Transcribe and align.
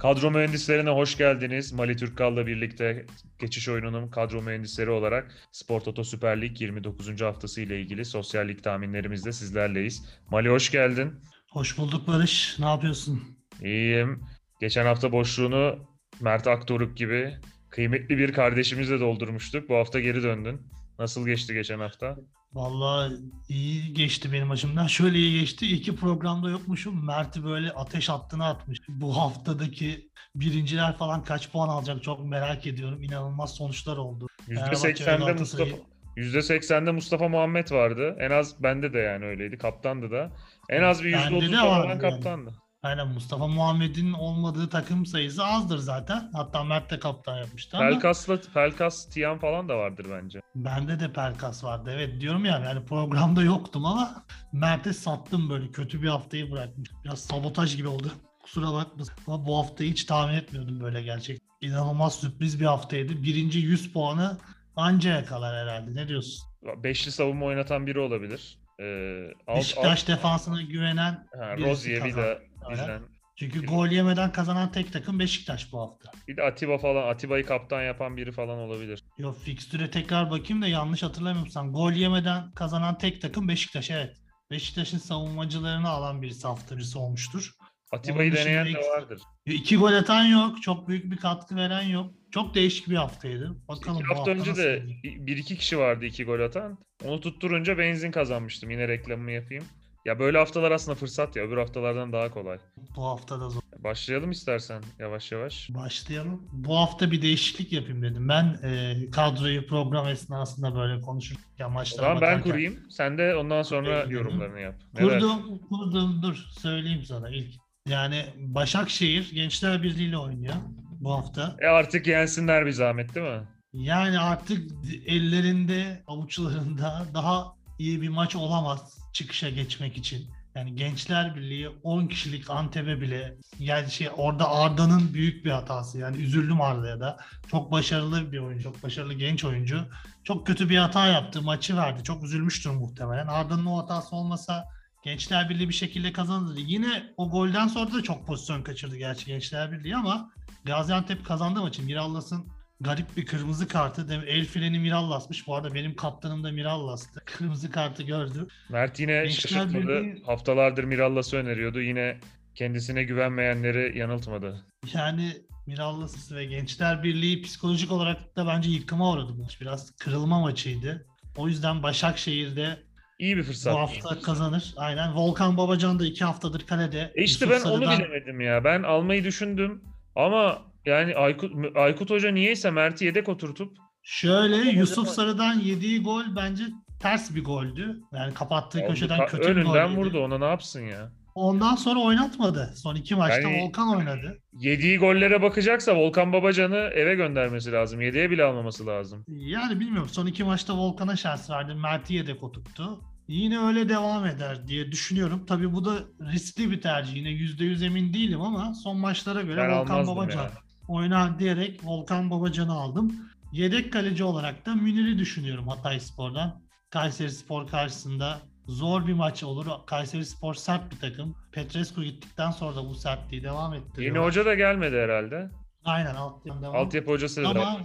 Kadro 0.00 0.30
mühendislerine 0.30 0.90
hoş 0.90 1.16
geldiniz. 1.16 1.72
Mali 1.72 1.96
Türkkal'la 1.96 2.46
birlikte 2.46 3.06
geçiş 3.38 3.68
oyununun 3.68 4.08
kadro 4.08 4.42
mühendisleri 4.42 4.90
olarak 4.90 5.34
Spor 5.52 5.80
Toto 5.80 6.04
Süper 6.04 6.40
Lig 6.40 6.60
29. 6.60 7.20
haftası 7.20 7.60
ile 7.60 7.80
ilgili 7.80 8.04
sosyal 8.04 8.48
lig 8.48 8.62
tahminlerimizde 8.62 9.32
sizlerleyiz. 9.32 10.02
Mali 10.30 10.48
hoş 10.48 10.70
geldin. 10.70 11.14
Hoş 11.50 11.78
bulduk 11.78 12.08
Barış. 12.08 12.56
Ne 12.58 12.66
yapıyorsun? 12.66 13.22
İyiyim. 13.62 14.20
Geçen 14.60 14.86
hafta 14.86 15.12
boşluğunu 15.12 15.78
Mert 16.20 16.46
Aktoruk 16.46 16.96
gibi 16.96 17.36
kıymetli 17.70 18.18
bir 18.18 18.32
kardeşimizle 18.32 19.00
doldurmuştuk. 19.00 19.68
Bu 19.68 19.76
hafta 19.76 20.00
geri 20.00 20.22
döndün. 20.22 20.60
Nasıl 20.98 21.26
geçti 21.26 21.54
geçen 21.54 21.78
hafta? 21.78 22.16
Vallahi 22.52 23.12
iyi 23.48 23.94
geçti 23.94 24.32
benim 24.32 24.50
açımdan. 24.50 24.86
Şöyle 24.86 25.18
iyi 25.18 25.40
geçti. 25.40 25.66
İki 25.66 25.96
programda 25.96 26.50
yokmuşum. 26.50 27.06
Mert'i 27.06 27.44
böyle 27.44 27.70
ateş 27.70 28.08
hattına 28.08 28.48
atmış. 28.48 28.78
Bu 28.88 29.16
haftadaki 29.16 30.10
birinciler 30.34 30.96
falan 30.96 31.24
kaç 31.24 31.50
puan 31.52 31.68
alacak 31.68 32.02
çok 32.02 32.24
merak 32.24 32.66
ediyorum. 32.66 33.02
İnanılmaz 33.02 33.54
sonuçlar 33.54 33.96
oldu. 33.96 34.26
%80'de 34.48 35.32
Mustafa 35.32 35.76
%80'de 36.16 36.90
Mustafa 36.90 37.28
Muhammed 37.28 37.70
vardı. 37.70 38.16
En 38.20 38.30
az 38.30 38.62
bende 38.62 38.92
de 38.92 38.98
yani 38.98 39.24
öyleydi. 39.24 39.58
Kaptandı 39.58 40.10
da. 40.10 40.32
En 40.68 40.82
az 40.82 41.04
bir 41.04 41.12
%30 41.12 41.60
falan 41.60 41.88
yani. 41.88 42.00
kaptandı. 42.00 42.54
Aynen 42.82 43.08
Mustafa 43.08 43.46
Muhammed'in 43.46 44.12
olmadığı 44.12 44.68
takım 44.68 45.06
sayısı 45.06 45.44
azdır 45.44 45.78
zaten. 45.78 46.30
Hatta 46.32 46.64
Mert 46.64 46.90
de 46.90 46.98
kaptan 46.98 47.36
yapmıştı 47.38 47.76
ama. 47.76 47.88
Pelkas'la 47.88 48.40
Pelkas, 48.54 49.08
Tiyan 49.08 49.38
falan 49.38 49.68
da 49.68 49.78
vardır 49.78 50.06
bence. 50.10 50.40
Bende 50.54 51.00
de 51.00 51.12
Pelkas 51.12 51.64
vardı. 51.64 51.90
Evet 51.94 52.20
diyorum 52.20 52.44
ya 52.44 52.58
yani 52.58 52.84
programda 52.84 53.42
yoktum 53.42 53.84
ama 53.84 54.24
Mert'e 54.52 54.92
sattım 54.92 55.50
böyle 55.50 55.70
kötü 55.70 56.02
bir 56.02 56.08
haftayı 56.08 56.50
bırakmış. 56.50 56.90
Biraz 57.04 57.20
sabotaj 57.20 57.76
gibi 57.76 57.88
oldu. 57.88 58.12
Kusura 58.42 58.72
bakma. 58.72 59.04
Ama 59.26 59.46
bu 59.46 59.58
haftayı 59.58 59.90
hiç 59.90 60.04
tahmin 60.04 60.34
etmiyordum 60.34 60.80
böyle 60.80 61.02
gerçek. 61.02 61.40
İnanılmaz 61.60 62.14
sürpriz 62.14 62.60
bir 62.60 62.66
haftaydı. 62.66 63.22
Birinci 63.22 63.58
100 63.58 63.92
puanı 63.92 64.38
anca 64.76 65.10
yakalar 65.10 65.56
herhalde. 65.56 65.94
Ne 65.94 66.08
diyorsun? 66.08 66.50
Beşli 66.82 67.12
savunma 67.12 67.46
oynatan 67.46 67.86
biri 67.86 67.98
olabilir. 67.98 68.58
Ee, 68.80 69.30
Beşiktaş 69.56 70.02
alt, 70.02 70.08
defansına 70.08 70.62
güvenen 70.62 71.26
ha, 71.38 71.56
Rozier 71.58 72.04
bir 72.04 72.16
de 72.16 72.38
bizden. 72.70 73.02
Çünkü 73.36 73.66
gol 73.66 73.86
yemeden 73.86 74.32
kazanan 74.32 74.72
tek 74.72 74.92
takım 74.92 75.18
Beşiktaş 75.18 75.72
bu 75.72 75.80
hafta. 75.80 76.10
Bir 76.28 76.36
de 76.36 76.42
Atiba 76.42 76.78
falan, 76.78 77.08
Atiba'yı 77.08 77.46
kaptan 77.46 77.82
yapan 77.82 78.16
biri 78.16 78.32
falan 78.32 78.58
olabilir. 78.58 79.04
Yok 79.18 79.38
fikstüre 79.38 79.90
tekrar 79.90 80.30
bakayım 80.30 80.62
da 80.62 80.66
yanlış 80.66 81.02
hatırlamıyorsam. 81.02 81.72
Gol 81.72 81.92
yemeden 81.92 82.52
kazanan 82.52 82.98
tek 82.98 83.22
takım 83.22 83.48
Beşiktaş 83.48 83.90
evet. 83.90 84.16
Beşiktaş'ın 84.50 84.98
savunmacılarını 84.98 85.88
alan 85.88 86.22
birisi 86.22 86.46
hafta 86.46 86.76
birisi 86.76 86.98
olmuştur. 86.98 87.50
Atiba'yı 87.92 88.32
deneyen 88.32 88.66
de 88.66 88.78
vardır. 88.78 89.22
İki 89.46 89.76
gol 89.76 89.92
atan 89.92 90.24
yok. 90.24 90.62
Çok 90.62 90.88
büyük 90.88 91.12
bir 91.12 91.16
katkı 91.16 91.56
veren 91.56 91.82
yok. 91.82 92.10
Çok 92.30 92.54
değişik 92.54 92.88
bir 92.88 92.96
haftaydı. 92.96 93.56
Bakalım 93.68 94.00
iki 94.00 94.06
hafta, 94.06 94.18
hafta 94.18 94.30
önce 94.30 94.56
de 94.56 94.82
bir 95.02 95.36
iki 95.36 95.58
kişi 95.58 95.78
vardı 95.78 96.04
iki 96.04 96.24
gol 96.24 96.40
atan. 96.40 96.78
Onu 97.04 97.20
tutturunca 97.20 97.78
benzin 97.78 98.10
kazanmıştım. 98.10 98.70
Yine 98.70 98.88
reklamımı 98.88 99.30
yapayım. 99.30 99.64
Ya 100.04 100.18
böyle 100.18 100.38
haftalar 100.38 100.70
aslında 100.70 100.94
fırsat 100.94 101.36
ya. 101.36 101.42
Öbür 101.42 101.56
haftalardan 101.56 102.12
daha 102.12 102.30
kolay. 102.30 102.58
Bu 102.96 103.04
hafta 103.04 103.40
da 103.40 103.48
zor. 103.48 103.60
Başlayalım 103.78 104.30
istersen 104.30 104.82
yavaş 104.98 105.32
yavaş. 105.32 105.68
Başlayalım. 105.70 106.48
Bu 106.52 106.76
hafta 106.76 107.10
bir 107.10 107.22
değişiklik 107.22 107.72
yapayım 107.72 108.02
dedim. 108.02 108.28
Ben 108.28 108.60
e, 108.62 108.94
kadroyu 109.10 109.66
program 109.66 110.08
esnasında 110.08 110.74
böyle 110.74 111.00
konuşurken 111.00 111.72
maçlara 111.72 112.06
Tamam 112.06 112.20
ben 112.20 112.42
kurayım. 112.42 112.78
Sen 112.90 113.18
de 113.18 113.36
ondan 113.36 113.62
sonra 113.62 114.04
yorumlarını 114.08 114.60
yap. 114.60 114.74
Ne 114.94 115.00
kurdum, 115.00 115.58
kurdum. 115.58 116.22
Dur 116.22 116.46
söyleyeyim 116.50 117.04
sana 117.04 117.30
ilk. 117.30 117.59
Yani 117.88 118.24
Başakşehir 118.36 119.30
Gençler 119.34 119.82
Birliği 119.82 120.08
ile 120.08 120.18
oynuyor 120.18 120.54
bu 121.00 121.12
hafta. 121.12 121.56
E 121.60 121.66
artık 121.66 122.06
yensinler 122.06 122.66
bir 122.66 122.72
zahmet 122.72 123.14
değil 123.14 123.26
mi? 123.26 123.48
Yani 123.72 124.18
artık 124.18 124.70
ellerinde, 125.06 126.02
avuçlarında 126.06 127.06
daha 127.14 127.54
iyi 127.78 128.02
bir 128.02 128.08
maç 128.08 128.36
olamaz 128.36 128.98
çıkışa 129.12 129.50
geçmek 129.50 129.96
için. 129.96 130.30
Yani 130.54 130.74
Gençler 130.74 131.36
Birliği 131.36 131.68
10 131.68 132.06
kişilik 132.06 132.50
Antep'e 132.50 133.00
bile 133.00 133.36
yani 133.58 133.90
şey 133.90 134.08
orada 134.16 134.50
Arda'nın 134.50 135.14
büyük 135.14 135.44
bir 135.44 135.50
hatası. 135.50 135.98
Yani 135.98 136.16
üzüldüm 136.16 136.60
Arda'ya 136.60 137.00
da. 137.00 137.16
Çok 137.50 137.72
başarılı 137.72 138.32
bir 138.32 138.38
oyuncu, 138.38 138.62
çok 138.62 138.82
başarılı 138.82 139.14
genç 139.14 139.44
oyuncu. 139.44 139.86
Çok 140.24 140.46
kötü 140.46 140.68
bir 140.68 140.76
hata 140.76 141.06
yaptı, 141.06 141.42
maçı 141.42 141.76
verdi. 141.76 142.04
Çok 142.04 142.24
üzülmüştür 142.24 142.70
muhtemelen. 142.70 143.26
Arda'nın 143.26 143.66
o 143.66 143.78
hatası 143.78 144.16
olmasa 144.16 144.68
Gençler 145.04 145.48
Birliği 145.48 145.68
bir 145.68 145.74
şekilde 145.74 146.12
kazanırdı. 146.12 146.60
Yine 146.60 147.12
o 147.16 147.30
golden 147.30 147.68
sonra 147.68 147.92
da 147.92 148.02
çok 148.02 148.26
pozisyon 148.26 148.62
kaçırdı 148.62 148.96
gerçi 148.96 149.26
Gençler 149.26 149.72
Birliği 149.72 149.96
ama 149.96 150.30
Gaziantep 150.64 151.26
kazandı 151.26 151.60
maçı. 151.60 151.82
Mirallas'ın 151.82 152.46
garip 152.80 153.16
bir 153.16 153.26
kırmızı 153.26 153.68
kartı. 153.68 154.24
El 154.26 154.44
freni 154.44 154.78
Mirallas'mış. 154.78 155.46
Bu 155.46 155.56
arada 155.56 155.74
benim 155.74 155.96
kaptanım 155.96 156.44
da 156.44 156.52
Mirallas'tı. 156.52 157.20
Kırmızı 157.24 157.70
kartı 157.70 158.02
gördü. 158.02 158.46
Mert 158.68 159.00
yine 159.00 159.12
Gençler 159.12 159.30
şaşırtmadı. 159.30 159.86
Birliği... 159.86 160.22
Haftalardır 160.26 160.84
Mirallas'ı 160.84 161.36
öneriyordu. 161.36 161.80
Yine 161.80 162.20
kendisine 162.54 163.04
güvenmeyenleri 163.04 163.98
yanıltmadı. 163.98 164.66
Yani 164.94 165.36
Mirallas 165.66 166.32
ve 166.32 166.44
Gençler 166.44 167.02
Birliği 167.02 167.42
psikolojik 167.42 167.92
olarak 167.92 168.36
da 168.36 168.46
bence 168.46 168.70
yıkıma 168.70 169.12
uğradı 169.12 169.32
bu 169.38 169.42
maç. 169.42 169.60
Biraz 169.60 169.96
kırılma 169.96 170.40
maçıydı. 170.40 171.06
O 171.36 171.48
yüzden 171.48 171.82
Başakşehir'de 171.82 172.82
İyi 173.20 173.36
bir 173.36 173.42
fırsat. 173.42 173.74
Bu 173.74 173.78
hafta 173.78 174.20
kazanır. 174.20 174.74
Aynen. 174.76 175.14
Volkan 175.14 175.56
Babacan 175.56 175.98
da 175.98 176.06
iki 176.06 176.24
haftadır 176.24 176.66
kalede. 176.66 177.12
E 177.14 177.24
işte 177.24 177.44
Yusuf 177.44 177.50
ben 177.50 177.70
Sarı'dan... 177.70 177.92
onu 177.92 177.98
bilemedim 177.98 178.40
ya. 178.40 178.64
Ben 178.64 178.82
almayı 178.82 179.24
düşündüm 179.24 179.84
ama 180.16 180.62
yani 180.86 181.14
Aykut, 181.14 181.52
Aykut 181.76 182.10
Hoca 182.10 182.30
niyeyse 182.30 182.70
Mert'i 182.70 183.04
yedek 183.04 183.28
oturtup 183.28 183.76
Şöyle 184.02 184.56
Yusuf 184.56 185.08
Sarı'dan 185.08 185.60
yediği 185.60 186.02
gol 186.02 186.24
bence 186.36 186.64
ters 187.00 187.34
bir 187.34 187.44
goldü. 187.44 188.00
Yani 188.12 188.34
kapattığı 188.34 188.86
köşeden 188.86 189.18
ka- 189.18 189.26
kötü 189.26 189.56
bir 189.56 189.62
gol. 189.62 189.74
Önünden 189.74 189.96
vurdu 189.96 190.20
ona 190.20 190.38
ne 190.38 190.44
yapsın 190.44 190.80
ya. 190.80 191.12
Ondan 191.34 191.74
sonra 191.76 192.00
oynatmadı. 192.00 192.72
Son 192.76 192.94
iki 192.94 193.14
maçta 193.14 193.40
yani, 193.40 193.62
Volkan 193.62 193.96
oynadı. 193.96 194.42
Yediği 194.52 194.98
gollere 194.98 195.42
bakacaksa 195.42 195.96
Volkan 195.96 196.32
Babacan'ı 196.32 196.76
eve 196.76 197.14
göndermesi 197.14 197.72
lazım. 197.72 198.00
Yediye 198.00 198.30
bile 198.30 198.44
almaması 198.44 198.86
lazım. 198.86 199.24
Yani 199.28 199.80
bilmiyorum. 199.80 200.08
Son 200.08 200.26
iki 200.26 200.44
maçta 200.44 200.76
Volkan'a 200.76 201.16
şans 201.16 201.50
verdi. 201.50 201.74
Mert'i 201.74 202.14
yedek 202.14 202.42
oturttu. 202.42 203.00
Yine 203.30 203.58
öyle 203.58 203.88
devam 203.88 204.26
eder 204.26 204.68
diye 204.68 204.92
düşünüyorum. 204.92 205.46
Tabii 205.46 205.72
bu 205.72 205.84
da 205.84 205.98
riskli 206.32 206.70
bir 206.70 206.80
tercih. 206.80 207.16
Yine 207.16 207.28
%100 207.28 207.86
emin 207.86 208.14
değilim 208.14 208.40
ama 208.40 208.74
son 208.74 208.96
maçlara 208.96 209.42
göre 209.42 209.56
ben 209.56 209.78
Volkan 209.78 210.06
Babacan 210.06 210.42
yani. 210.42 210.52
oynar 210.88 211.38
diyerek 211.38 211.80
Volkan 211.84 212.30
Babacan'ı 212.30 212.72
aldım. 212.72 213.14
Yedek 213.52 213.92
kaleci 213.92 214.24
olarak 214.24 214.66
da 214.66 214.74
Münir'i 214.74 215.18
düşünüyorum 215.18 215.68
Hatay 215.68 216.00
Spor'dan. 216.00 216.62
Kayseri 216.90 217.30
Spor 217.30 217.66
karşısında 217.66 218.40
zor 218.66 219.06
bir 219.06 219.12
maç 219.12 219.42
olur. 219.42 219.66
Kayseri 219.86 220.26
Spor 220.26 220.54
sert 220.54 220.92
bir 220.92 220.98
takım. 220.98 221.36
Petrescu 221.52 222.02
gittikten 222.02 222.50
sonra 222.50 222.76
da 222.76 222.88
bu 222.88 222.94
sertliği 222.94 223.42
devam 223.42 223.74
ettiriyor. 223.74 224.14
Yeni 224.14 224.24
hoca 224.24 224.44
da 224.44 224.54
gelmedi 224.54 224.96
herhalde. 224.96 225.50
Aynen 225.84 226.14
altyapı 226.14 226.62
devam. 226.62 226.76
Altyapı 226.76 227.10
hocası 227.10 227.44
da 227.44 227.48
Ama... 227.48 227.80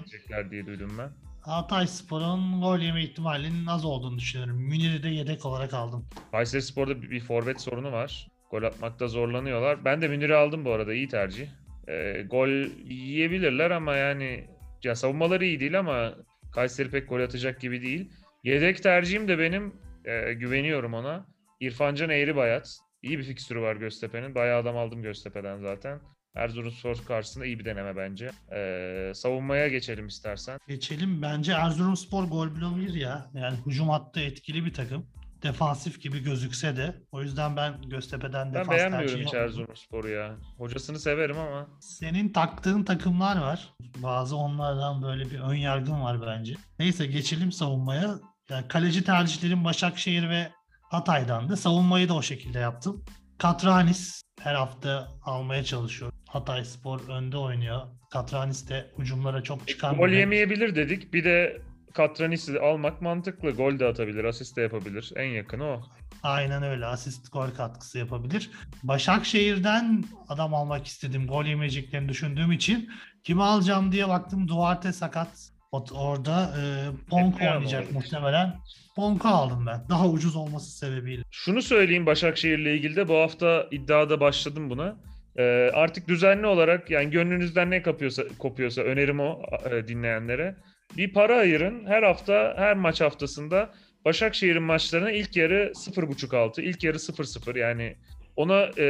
diye 0.51 0.66
duydum 0.66 0.91
ben. 0.97 1.25
Hatay 1.45 1.88
Spor'un 1.88 2.61
gol 2.61 2.79
yeme 2.79 3.03
ihtimalinin 3.03 3.66
az 3.66 3.85
olduğunu 3.85 4.17
düşünüyorum. 4.17 4.57
Münir'i 4.57 5.03
de 5.03 5.09
yedek 5.09 5.45
olarak 5.45 5.73
aldım. 5.73 6.06
Kayseri 6.31 6.61
Spor'da 6.61 7.01
bir, 7.01 7.11
bir 7.11 7.19
forvet 7.19 7.61
sorunu 7.61 7.91
var. 7.91 8.28
Gol 8.51 8.63
atmakta 8.63 9.07
zorlanıyorlar. 9.07 9.85
Ben 9.85 10.01
de 10.01 10.07
Münir'i 10.07 10.35
aldım 10.35 10.66
bu 10.66 10.72
arada. 10.72 10.94
iyi 10.94 11.07
tercih. 11.07 11.47
E, 11.88 12.22
gol 12.22 12.50
yiyebilirler 12.85 13.72
ama 13.72 13.95
yani 13.95 14.47
ya 14.83 14.95
savunmaları 14.95 15.45
iyi 15.45 15.59
değil 15.59 15.79
ama 15.79 16.13
Kayseri 16.51 16.89
pek 16.91 17.09
gol 17.09 17.19
atacak 17.19 17.62
gibi 17.62 17.81
değil. 17.81 18.09
Yedek 18.44 18.83
tercihim 18.83 19.27
de 19.27 19.39
benim 19.39 19.73
e, 20.06 20.33
güveniyorum 20.33 20.94
ona. 20.94 21.25
İrfancan 21.59 22.09
Eğri 22.09 22.36
Bayat. 22.36 22.77
İyi 23.03 23.19
bir 23.19 23.24
fikstürü 23.24 23.62
var 23.62 23.75
Göztepe'nin. 23.75 24.36
Bayağı 24.36 24.59
adam 24.59 24.77
aldım 24.77 25.01
Göztepe'den 25.01 25.59
zaten. 25.59 26.00
Erzurumspor 26.35 26.95
karşısında 27.07 27.45
iyi 27.45 27.59
bir 27.59 27.65
deneme 27.65 27.97
bence. 27.97 28.31
Ee, 28.55 29.11
savunmaya 29.15 29.67
geçelim 29.67 30.07
istersen. 30.07 30.59
Geçelim. 30.67 31.21
Bence 31.21 31.51
Erzurumspor 31.51 32.23
gol 32.23 32.55
bulabilir 32.55 32.93
ya. 32.93 33.31
Yani 33.33 33.57
hücum 33.65 33.89
hattı 33.89 34.19
etkili 34.19 34.65
bir 34.65 34.73
takım. 34.73 35.05
Defansif 35.43 36.01
gibi 36.01 36.23
gözükse 36.23 36.77
de. 36.77 36.95
O 37.11 37.21
yüzden 37.21 37.57
ben 37.57 37.81
Göztepe'den 37.81 38.53
defans 38.53 38.67
Ben 38.67 38.77
beğenmiyorum 38.77 39.21
hiç 39.21 39.33
Erzurumspor'u 39.33 40.09
ya. 40.09 40.35
Hocasını 40.57 40.99
severim 40.99 41.37
ama. 41.39 41.67
Senin 41.79 42.29
taktığın 42.29 42.83
takımlar 42.83 43.37
var. 43.37 43.73
Bazı 43.97 44.35
onlardan 44.35 45.01
böyle 45.01 45.31
bir 45.31 45.39
ön 45.39 45.55
yargın 45.55 46.01
var 46.01 46.21
bence. 46.27 46.53
Neyse 46.79 47.05
geçelim 47.05 47.51
savunmaya. 47.51 48.15
Yani 48.49 48.67
kaleci 48.67 49.03
tercihlerim 49.03 49.65
Başakşehir 49.65 50.29
ve 50.29 50.51
Hatay'dan 50.81 51.49
da. 51.49 51.57
Savunmayı 51.57 52.09
da 52.09 52.13
o 52.13 52.21
şekilde 52.21 52.59
yaptım. 52.59 53.05
Katranis 53.37 54.21
her 54.41 54.55
hafta 54.55 55.07
almaya 55.21 55.63
çalışıyor. 55.63 56.11
Hatay 56.35 56.65
Spor 56.65 57.09
önde 57.09 57.37
oynuyor. 57.37 57.81
Katranis 58.11 58.69
de 58.69 58.91
hücumlara 58.99 59.43
çok 59.43 59.67
çıkan. 59.67 59.97
Gol 59.97 60.09
yemeyebilir 60.09 60.75
dedik. 60.75 61.13
Bir 61.13 61.23
de 61.23 61.61
Katranis'i 61.93 62.59
almak 62.59 63.01
mantıklı. 63.01 63.51
Gol 63.51 63.79
de 63.79 63.85
atabilir, 63.85 64.23
asist 64.23 64.57
de 64.57 64.61
yapabilir. 64.61 65.11
En 65.15 65.25
yakını 65.25 65.63
o. 65.63 65.81
Aynen 66.23 66.63
öyle. 66.63 66.85
Asist 66.85 67.31
gol 67.31 67.47
katkısı 67.57 67.97
yapabilir. 67.99 68.49
Başakşehir'den 68.83 70.03
adam 70.29 70.53
almak 70.53 70.85
istedim. 70.87 71.27
Gol 71.27 71.45
yemeyeceklerini 71.45 72.09
düşündüğüm 72.09 72.51
için. 72.51 72.89
Kimi 73.23 73.43
alacağım 73.43 73.91
diye 73.91 74.07
baktım. 74.07 74.47
Duarte 74.47 74.93
sakat. 74.93 75.49
Orada 75.91 76.53
e, 76.59 76.61
Ponko 77.09 77.37
oynayacak 77.37 77.81
olabilir. 77.81 77.95
muhtemelen. 77.95 78.55
Ponko 78.95 79.27
aldım 79.27 79.65
ben. 79.65 79.89
Daha 79.89 80.07
ucuz 80.07 80.35
olması 80.35 80.77
sebebiyle. 80.77 81.23
Şunu 81.31 81.61
söyleyeyim 81.61 82.05
Başakşehir'le 82.05 82.75
ilgili 82.75 82.95
de 82.95 83.07
bu 83.07 83.15
hafta 83.15 83.67
iddiada 83.71 84.19
başladım 84.19 84.69
buna. 84.69 84.95
Ee, 85.37 85.71
artık 85.73 86.07
düzenli 86.07 86.45
olarak 86.45 86.91
yani 86.91 87.09
gönlünüzden 87.09 87.71
ne 87.71 87.81
kopuyorsa, 87.81 88.23
kopuyorsa 88.39 88.81
önerim 88.81 89.19
o 89.19 89.41
e, 89.71 89.87
dinleyenlere. 89.87 90.55
Bir 90.97 91.13
para 91.13 91.37
ayırın. 91.37 91.85
Her 91.85 92.03
hafta, 92.03 92.53
her 92.57 92.75
maç 92.77 93.01
haftasında 93.01 93.73
Başakşehir'in 94.05 94.63
maçlarına 94.63 95.11
ilk 95.11 95.37
yarı 95.37 95.71
0.5 95.75 96.37
altı, 96.37 96.61
ilk 96.61 96.83
yarı 96.83 96.97
0-0 96.97 97.59
yani 97.59 97.95
ona 98.35 98.63
e, 98.63 98.85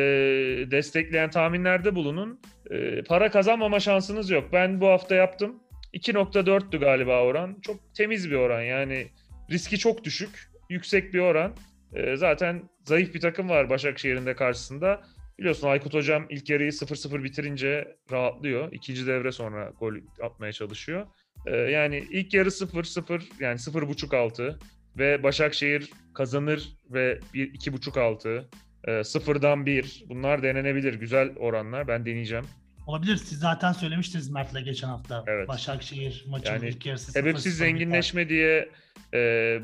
destekleyen 0.72 1.30
tahminlerde 1.30 1.96
bulunun. 1.96 2.42
E, 2.72 3.04
para 3.04 3.32
kazanmama 3.32 3.80
şansınız 3.80 4.30
yok. 4.30 4.50
Ben 4.54 4.82
bu 4.82 4.88
hafta 4.88 5.16
yaptım. 5.16 5.60
2.4'tü 5.94 6.80
galiba 6.80 7.24
oran. 7.24 7.58
Çok 7.62 7.96
temiz 7.96 8.32
bir 8.32 8.36
oran 8.36 8.62
yani 8.62 9.08
riski 9.52 9.78
çok 9.78 10.04
düşük. 10.04 10.52
Yüksek 10.70 11.14
bir 11.14 11.20
oran. 11.20 11.56
E, 11.94 12.16
zaten 12.16 12.70
zayıf 12.84 13.14
bir 13.14 13.20
takım 13.20 13.50
var 13.50 13.70
Başakşehir'in 13.70 14.26
de 14.26 14.36
karşısında. 14.36 15.02
Biliyorsun 15.40 15.68
Aykut 15.68 15.94
Hocam 15.94 16.26
ilk 16.30 16.50
yarıyı 16.50 16.72
0-0 16.72 17.24
bitirince 17.24 17.98
rahatlıyor. 18.12 18.72
İkinci 18.72 19.08
devre 19.08 19.32
sonra 19.32 19.72
gol 19.80 19.94
atmaya 20.22 20.54
çalışıyor. 20.54 21.08
E, 21.46 21.56
yani 21.56 22.04
ilk 22.12 22.34
yarı 22.34 22.50
0-0 22.50 23.22
yani 23.40 23.60
0.5 23.60 24.18
altı 24.18 24.60
ve 24.98 25.24
Başakşehir 25.24 25.92
kazanır 26.14 26.78
ve 26.90 27.20
2.5 27.34 28.00
altı. 28.00 28.50
E, 28.88 29.04
sıfırdan 29.04 29.66
1. 29.66 30.04
Bunlar 30.10 30.44
denenebilir. 30.44 30.94
Güzel 30.94 31.36
oranlar. 31.36 31.88
Ben 31.88 32.06
deneyeceğim. 32.06 32.46
Olabilir. 32.88 33.18
Siz 33.18 33.40
zaten 33.40 33.72
söylemiştiniz 33.74 34.30
Mert'le 34.30 34.66
geçen 34.66 34.88
hafta. 34.88 35.24
Evet. 35.28 35.48
Başakşehir 35.48 36.26
maçının 36.28 36.54
Yani 36.56 36.70
ilk 36.70 36.86
yarısı 36.86 37.12
Sebepsiz 37.12 37.54
0-0 37.54 37.58
zenginleşme 37.58 38.30
diye 38.30 38.70
e, 39.14 39.18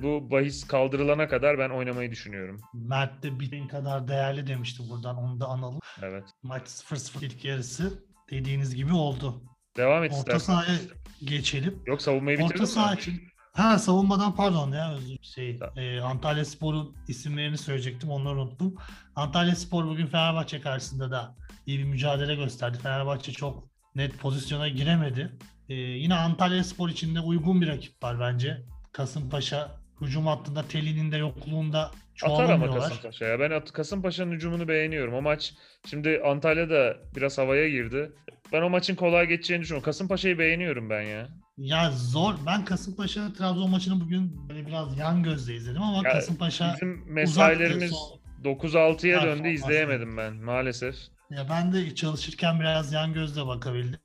bu 0.03 0.31
bahis 0.31 0.68
kaldırılana 0.68 1.27
kadar 1.27 1.59
ben 1.59 1.69
oynamayı 1.69 2.12
düşünüyorum. 2.12 2.56
biter. 2.56 2.69
Mert 2.73 3.23
de 3.23 3.39
bir 3.39 3.68
kadar 3.68 4.07
değerli 4.07 4.47
demişti 4.47 4.83
buradan. 4.89 5.18
Onu 5.18 5.39
da 5.39 5.45
analım. 5.45 5.79
Evet. 6.01 6.23
Maç 6.44 6.63
0-0 6.63 7.25
ilk 7.25 7.45
yarısı 7.45 8.03
dediğiniz 8.29 8.75
gibi 8.75 8.94
oldu. 8.94 9.44
Devam 9.77 10.03
et 10.03 10.12
Orta 10.12 10.19
istersen. 10.19 10.45
sahaya 10.45 10.77
geçelim. 11.24 11.83
Yok 11.85 12.01
savunmayı 12.01 12.38
bitirdin 12.38 12.53
Orta 12.53 12.67
saha 12.67 12.94
için. 12.94 13.21
Ha 13.53 13.79
savunmadan 13.79 14.35
pardon 14.35 14.71
ya 14.71 14.94
özür 14.94 15.17
şey 15.21 15.59
e, 15.75 16.00
Antalya 16.00 16.45
Spor'un 16.45 16.95
isimlerini 17.07 17.57
söyleyecektim 17.57 18.09
onları 18.09 18.41
unuttum. 18.41 18.75
Antalya 19.15 19.56
Spor 19.56 19.85
bugün 19.85 20.06
Fenerbahçe 20.07 20.62
karşısında 20.62 21.12
da 21.12 21.35
iyi 21.71 21.79
bir 21.79 21.83
mücadele 21.83 22.35
gösterdi. 22.35 22.77
Fenerbahçe 22.83 23.31
çok 23.31 23.63
net 23.95 24.18
pozisyona 24.19 24.68
giremedi. 24.68 25.31
E, 25.69 25.73
yine 25.73 26.15
Antalya 26.15 26.63
Spor 26.63 26.89
için 26.89 27.15
de 27.15 27.19
uygun 27.19 27.62
bir 27.62 27.68
rakip 27.68 28.03
var 28.03 28.19
bence. 28.19 28.62
Kasımpaşa 28.91 29.71
hücum 30.01 30.27
hattında 30.27 30.68
Teli'nin 30.68 31.12
de 31.12 31.18
yokluğunda 31.18 31.91
Atar 32.23 32.50
ama. 32.50 32.79
Kasımpaşa'ya. 32.79 33.39
Ben 33.39 33.65
Kasımpaşa'nın 33.65 34.31
hücumunu 34.31 34.68
beğeniyorum. 34.68 35.13
O 35.13 35.21
maç 35.21 35.53
şimdi 35.89 36.21
Antalya'da 36.25 36.97
biraz 37.15 37.38
havaya 37.38 37.69
girdi. 37.69 38.12
Ben 38.53 38.62
o 38.62 38.69
maçın 38.69 38.95
kolay 38.95 39.27
geçeceğini 39.27 39.62
düşünüyorum. 39.63 39.85
Kasımpaşa'yı 39.85 40.39
beğeniyorum 40.39 40.89
ben 40.89 41.01
ya. 41.01 41.27
Ya 41.57 41.91
zor. 41.91 42.33
Ben 42.45 42.65
Kasımpaşa 42.65 43.33
Trabzon 43.33 43.69
maçını 43.69 44.01
bugün 44.01 44.50
böyle 44.50 44.67
biraz 44.67 44.97
yan 44.97 45.24
gözle 45.24 45.56
izledim 45.56 45.81
ama 45.81 46.07
Ya, 46.07 46.13
Kasımpaşa 46.13 46.74
Bizim 46.74 47.13
mesailerimiz 47.13 47.91
uzaktı. 47.91 48.21
9-6'ya 48.44 49.24
döndü. 49.24 49.50
İzleyemedim 49.50 50.17
ben 50.17 50.33
maalesef. 50.33 50.95
Ya 51.31 51.49
ben 51.49 51.73
de 51.73 51.95
çalışırken 51.95 52.59
biraz 52.59 52.93
yan 52.93 53.13
gözle 53.13 53.47
bakabildim. 53.47 53.99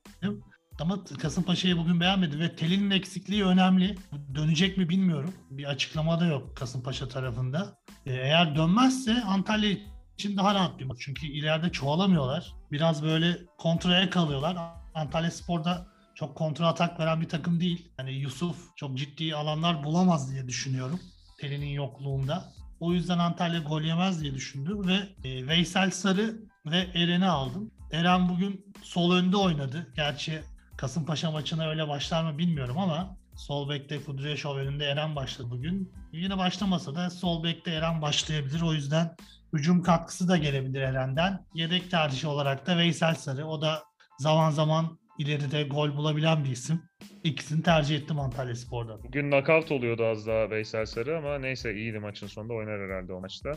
Ama 0.80 1.04
Kasımpaşa'yı 1.04 1.76
bugün 1.76 2.00
beğenmedi 2.00 2.40
ve 2.40 2.56
Telin'in 2.56 2.90
eksikliği 2.90 3.44
önemli. 3.44 3.96
Dönecek 4.34 4.76
mi 4.76 4.88
bilmiyorum. 4.88 5.34
Bir 5.50 5.64
açıklama 5.64 6.20
da 6.20 6.26
yok 6.26 6.56
Kasımpaşa 6.56 7.08
tarafında. 7.08 7.78
Ee, 8.06 8.12
Eğer 8.12 8.56
dönmezse 8.56 9.22
Antalya 9.22 9.76
için 10.18 10.36
daha 10.36 10.54
rahat 10.54 10.78
bir 10.78 10.84
maç. 10.84 10.98
Çünkü 11.00 11.26
ileride 11.26 11.72
çoğalamıyorlar. 11.72 12.54
Biraz 12.72 13.02
böyle 13.02 13.38
kontraya 13.58 14.10
kalıyorlar. 14.10 14.56
Antalya 14.94 15.30
Spor'da 15.30 15.86
çok 16.14 16.36
kontra 16.36 16.68
atak 16.68 17.00
veren 17.00 17.20
bir 17.20 17.28
takım 17.28 17.60
değil. 17.60 17.92
Yani 17.98 18.12
Yusuf 18.12 18.76
çok 18.76 18.98
ciddi 18.98 19.34
alanlar 19.34 19.84
bulamaz 19.84 20.32
diye 20.32 20.48
düşünüyorum. 20.48 21.00
Telin'in 21.40 21.70
yokluğunda. 21.70 22.44
O 22.80 22.92
yüzden 22.92 23.18
Antalya 23.18 23.60
gol 23.60 23.82
yemez 23.82 24.22
diye 24.22 24.34
düşündüm 24.34 24.88
ve 24.88 25.28
e, 25.28 25.46
Veysel 25.46 25.90
Sarı 25.90 26.36
ve 26.66 26.76
Eren'i 26.94 27.26
aldım. 27.26 27.70
Eren 27.92 28.28
bugün 28.28 28.66
sol 28.82 29.12
önde 29.12 29.36
oynadı. 29.36 29.86
Gerçi 29.96 30.42
Kasımpaşa 30.76 31.30
maçına 31.30 31.68
öyle 31.68 31.88
başlar 31.88 32.32
mı 32.32 32.38
bilmiyorum 32.38 32.78
ama 32.78 33.16
sol 33.36 33.68
bekte 33.68 34.04
Kudryashov 34.04 34.56
önünde 34.56 34.84
Eren 34.84 35.16
başladı 35.16 35.48
bugün. 35.50 35.92
Yine 36.12 36.38
başlamasa 36.38 36.94
da 36.94 37.10
sol 37.10 37.44
bekte 37.44 37.70
Eren 37.70 38.02
başlayabilir. 38.02 38.62
O 38.62 38.72
yüzden 38.72 39.16
hücum 39.52 39.82
katkısı 39.82 40.28
da 40.28 40.36
gelebilir 40.36 40.80
Eren'den. 40.80 41.44
Yedek 41.54 41.90
tercih 41.90 42.28
olarak 42.28 42.66
da 42.66 42.78
Veysel 42.78 43.14
Sarı. 43.14 43.46
O 43.46 43.62
da 43.62 43.82
zaman 44.18 44.50
zaman 44.50 44.98
ileride 45.18 45.62
gol 45.62 45.96
bulabilen 45.96 46.44
bir 46.44 46.50
isim. 46.50 46.82
İkisini 47.24 47.62
tercih 47.62 47.96
ettim 47.96 48.20
Antalya 48.20 48.54
Spor'da. 48.54 49.02
Bugün 49.02 49.30
knockout 49.30 49.72
oluyordu 49.72 50.04
az 50.06 50.26
daha 50.26 50.50
Veysel 50.50 50.86
Sarı 50.86 51.18
ama 51.18 51.38
neyse 51.38 51.74
iyiydi 51.74 51.98
maçın 51.98 52.26
sonunda 52.26 52.54
oynar 52.54 52.80
herhalde 52.80 53.12
o 53.12 53.20
maçta. 53.20 53.52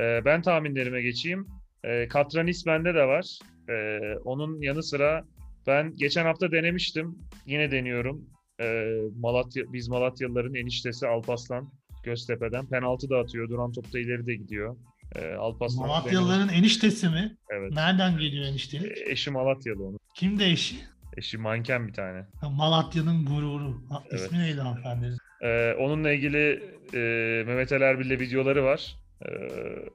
Ee, 0.00 0.24
ben 0.24 0.42
tahminlerime 0.42 1.02
geçeyim. 1.02 1.61
Ee, 1.84 2.08
Katranis 2.08 2.66
bende 2.66 2.94
de 2.94 3.04
var. 3.06 3.38
Ee, 3.70 3.98
onun 4.24 4.60
yanı 4.62 4.82
sıra 4.82 5.24
ben 5.66 5.94
geçen 5.96 6.24
hafta 6.24 6.52
denemiştim. 6.52 7.18
Yine 7.46 7.70
deniyorum. 7.70 8.20
Ee, 8.60 8.88
Malatya, 9.18 9.64
biz 9.72 9.88
Malatyalıların 9.88 10.54
eniştesi 10.54 11.06
Alpaslan 11.06 11.72
Göztepe'den. 12.04 12.66
Penaltı 12.66 13.10
da 13.10 13.18
atıyor. 13.18 13.48
Duran 13.48 13.72
topta 13.72 13.98
ileri 13.98 14.26
de 14.26 14.34
gidiyor. 14.34 14.76
Ee, 15.16 15.32
Alpaslan 15.34 15.88
Malatyalıların 15.88 16.48
eniştesi 16.48 17.08
mi? 17.08 17.36
benim- 17.50 17.62
Evet. 17.62 17.72
Nereden 17.72 18.18
geliyor 18.18 18.44
eniştelik? 18.44 18.98
Ee, 18.98 19.10
Eşi 19.12 19.30
Malatyalı 19.30 19.84
onun. 19.86 19.98
Kim 20.16 20.38
de 20.38 20.46
eşi? 20.50 20.76
Eşi 21.16 21.38
manken 21.38 21.88
bir 21.88 21.92
tane. 21.92 22.26
Malatya'nın 22.56 23.24
gururu. 23.26 23.82
Ha, 23.88 24.02
Evet. 24.10 24.20
İsmi 24.20 24.38
neydi 24.38 24.60
hanımefendinin? 24.60 25.16
Ee, 25.44 25.72
onunla 25.78 26.12
ilgili 26.12 26.62
e, 26.94 26.98
Mehmet 27.46 27.72
Ali 27.72 27.84
Erbil'le 27.84 28.20
videoları 28.20 28.64
var. 28.64 28.96
Ee, 29.28 29.32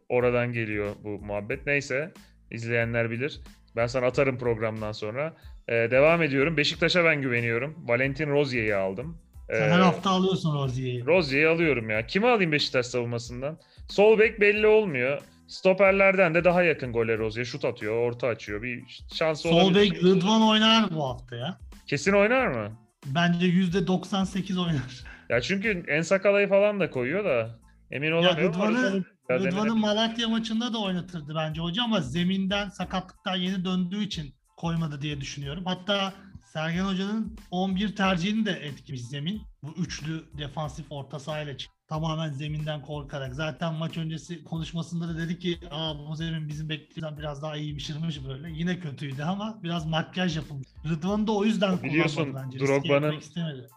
oradan 0.09 0.53
geliyor 0.53 0.96
bu 1.03 1.10
muhabbet. 1.10 1.65
Neyse 1.67 2.12
izleyenler 2.51 3.12
bilir. 3.12 3.41
Ben 3.75 3.88
sana 3.88 4.05
atarım 4.05 4.38
programdan 4.38 4.91
sonra. 4.91 5.34
Ee, 5.67 5.74
devam 5.74 6.22
ediyorum. 6.22 6.57
Beşiktaş'a 6.57 7.03
ben 7.05 7.22
güveniyorum. 7.22 7.75
Valentin 7.88 8.29
Rozier'i 8.29 8.75
aldım. 8.75 9.17
Sen 9.51 9.69
Ee, 9.69 9.72
her 9.72 9.79
hafta 9.79 10.10
alıyorsun 10.10 10.55
Rozier'i. 10.55 11.05
Rozier'i 11.05 11.48
alıyorum 11.48 11.89
ya. 11.89 12.07
Kimi 12.07 12.27
alayım 12.27 12.51
Beşiktaş 12.51 12.86
savunmasından? 12.86 13.60
Sol 13.89 14.19
bek 14.19 14.41
belli 14.41 14.67
olmuyor. 14.67 15.22
Stoperlerden 15.48 16.36
de 16.36 16.43
daha 16.43 16.63
yakın 16.63 16.93
gole 16.93 17.17
Rozier. 17.17 17.46
Şut 17.46 17.65
atıyor, 17.65 17.96
orta 17.98 18.27
açıyor. 18.27 18.62
Bir 18.62 18.84
şansı 19.13 19.41
Sol 19.41 19.51
olabilir. 19.62 19.91
bek 19.91 20.03
Rıdvan 20.03 20.41
oynar 20.50 20.86
bu 20.96 21.10
hafta 21.10 21.36
ya. 21.36 21.57
Kesin 21.88 22.13
oynar 22.13 22.48
mı? 22.48 22.72
Bence 23.05 23.46
%98 23.46 24.60
oynar. 24.60 25.03
Ya 25.29 25.41
çünkü 25.41 25.84
En 25.88 26.01
Sakala'yı 26.01 26.50
falan 26.50 26.79
da 26.79 26.89
koyuyor 26.89 27.25
da 27.25 27.60
emin 27.91 28.10
Ya 28.12 28.15
olamıyorum. 28.17 28.53
Rıdvan'ı, 28.53 28.77
Orada 28.77 28.93
biraz 28.93 29.03
Rıdvan'ı. 29.31 29.75
Malatya 29.75 30.29
maçında 30.29 30.74
da 30.74 30.77
oynatırdı 30.77 31.36
bence 31.36 31.62
hocam 31.62 31.86
ama 31.86 32.01
zeminden 32.01 32.69
sakatlıktan 32.69 33.36
yeni 33.36 33.65
döndüğü 33.65 34.03
için 34.03 34.34
koymadı 34.57 35.01
diye 35.01 35.22
düşünüyorum. 35.22 35.63
Hatta 35.65 36.13
Sergen 36.53 36.86
Hoca'nın 36.86 37.38
11 37.51 37.96
tercihini 37.96 38.46
de 38.46 38.51
etkimiş 38.51 39.01
zemin. 39.01 39.41
Bu 39.63 39.74
üçlü 39.77 40.24
defansif 40.38 40.86
orta 40.89 41.19
sahayla 41.19 41.57
çıktı. 41.57 41.77
Tamamen 41.89 42.29
zeminden 42.29 42.81
korkarak. 42.81 43.36
Zaten 43.36 43.74
maç 43.74 43.98
öncesi 43.98 44.43
konuşmasında 44.43 45.07
da 45.07 45.17
dedi 45.17 45.39
ki 45.39 45.60
Aa, 45.72 45.93
bu 46.10 46.15
zemin 46.15 46.48
bizim 46.48 46.69
beklediğimizden 46.69 47.17
biraz 47.17 47.41
daha 47.41 47.57
iyiymişirmiş 47.57 48.25
böyle. 48.27 48.51
Yine 48.51 48.79
kötüydü 48.79 49.24
ama 49.24 49.60
biraz 49.63 49.86
makyaj 49.86 50.38
yapılmış. 50.38 50.67
Rıdvan'ı 50.89 51.27
da 51.27 51.31
o 51.31 51.46
yüzden 51.46 51.84
Biliyorsun, 51.84 52.15
kullanmadı 52.24 52.46
bence. 52.46 52.60
Riske 52.60 52.89
Drogba'nın-. 52.89 53.19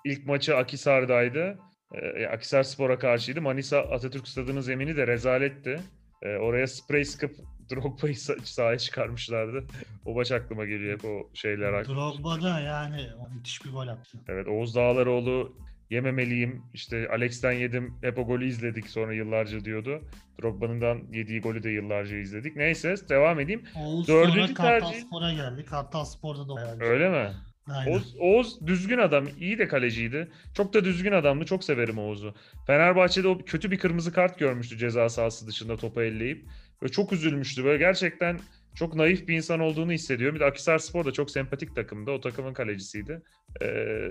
İlk 0.05 0.27
maçı 0.27 0.57
Akisar'daydı. 0.57 1.59
Ee, 1.95 2.27
Akisar 2.27 2.63
Spor'a 2.63 2.99
karşıydı. 2.99 3.41
Manisa 3.43 3.79
Atatürk 3.79 4.29
Stadı'nın 4.29 4.61
zemini 4.61 4.97
de 4.97 5.07
rezaletti. 5.07 5.81
Ee, 6.23 6.37
oraya 6.37 6.67
sprey 6.67 7.05
sıkıp 7.05 7.37
Drogba'yı 7.71 8.15
sa- 8.15 8.45
sahaya 8.45 8.79
çıkarmışlardı. 8.79 9.65
o 10.05 10.15
maç 10.15 10.33
aklıma 10.33 10.65
geliyor 10.65 10.95
hep 10.99 11.05
o 11.05 11.31
şeyler. 11.35 11.85
Drogba 11.89 12.43
da 12.43 12.61
yani 12.61 13.07
müthiş 13.35 13.65
bir 13.65 13.71
gol 13.71 13.89
attı. 13.89 14.19
Evet 14.29 14.49
Oğuz 14.49 14.75
Dağlaroğlu 14.75 15.57
yememeliyim. 15.91 16.63
İşte 16.75 17.09
Alex'ten 17.09 17.53
yedim. 17.53 17.95
Hep 18.03 18.19
o 18.19 18.27
golü 18.27 18.47
izledik 18.47 18.91
sonra 18.91 19.15
yıllarca 19.15 19.65
diyordu. 19.65 20.03
Drogba'nın 20.43 21.13
yediği 21.13 21.41
golü 21.41 21.63
de 21.63 21.71
yıllarca 21.71 22.17
izledik. 22.17 22.57
Neyse 22.57 22.95
devam 23.09 23.41
edeyim. 23.41 23.63
Oğuz 23.79 24.09
Dördüncü 24.09 24.41
sonra 24.41 24.55
Kartal 24.55 24.91
tercih- 24.91 25.07
Spor'a 25.07 25.33
geldi. 25.33 25.65
Kartal 25.65 26.05
Spor'da 26.05 26.49
da. 26.49 26.85
Öyle 26.85 27.09
mi? 27.09 27.31
Aynen. 27.69 27.93
Oğuz, 27.93 28.15
Oğuz 28.19 28.67
düzgün 28.67 28.99
adam. 28.99 29.25
iyi 29.41 29.59
de 29.59 29.69
kaleciydi. 29.69 30.29
Çok 30.55 30.75
da 30.75 30.85
düzgün 30.85 31.13
adamdı. 31.13 31.45
Çok 31.45 31.65
severim 31.65 31.99
Oğuz'u. 31.99 32.35
Fenerbahçe'de 32.67 33.29
o 33.29 33.39
kötü 33.39 33.71
bir 33.71 33.79
kırmızı 33.79 34.13
kart 34.13 34.39
görmüştü 34.39 34.79
ceza 34.79 35.09
sahası 35.09 35.47
dışında 35.47 35.77
topa 35.77 36.05
elleyip. 36.05 36.47
Ve 36.83 36.89
çok 36.89 37.13
üzülmüştü. 37.13 37.65
Böyle 37.65 37.79
gerçekten 37.79 38.39
çok 38.75 38.95
naif 38.95 39.29
bir 39.29 39.37
insan 39.37 39.61
olduğunu 39.61 39.93
hissediyorum. 39.93 40.35
Bir 40.35 40.41
de 40.41 40.45
Akhisarspor 40.45 41.05
da 41.05 41.13
çok 41.13 41.31
sempatik 41.31 41.77
takımdı. 41.77 42.11
O 42.11 42.21
takımın 42.21 42.55
kalecisiydi. 42.55 43.23
Ee, 43.63 44.09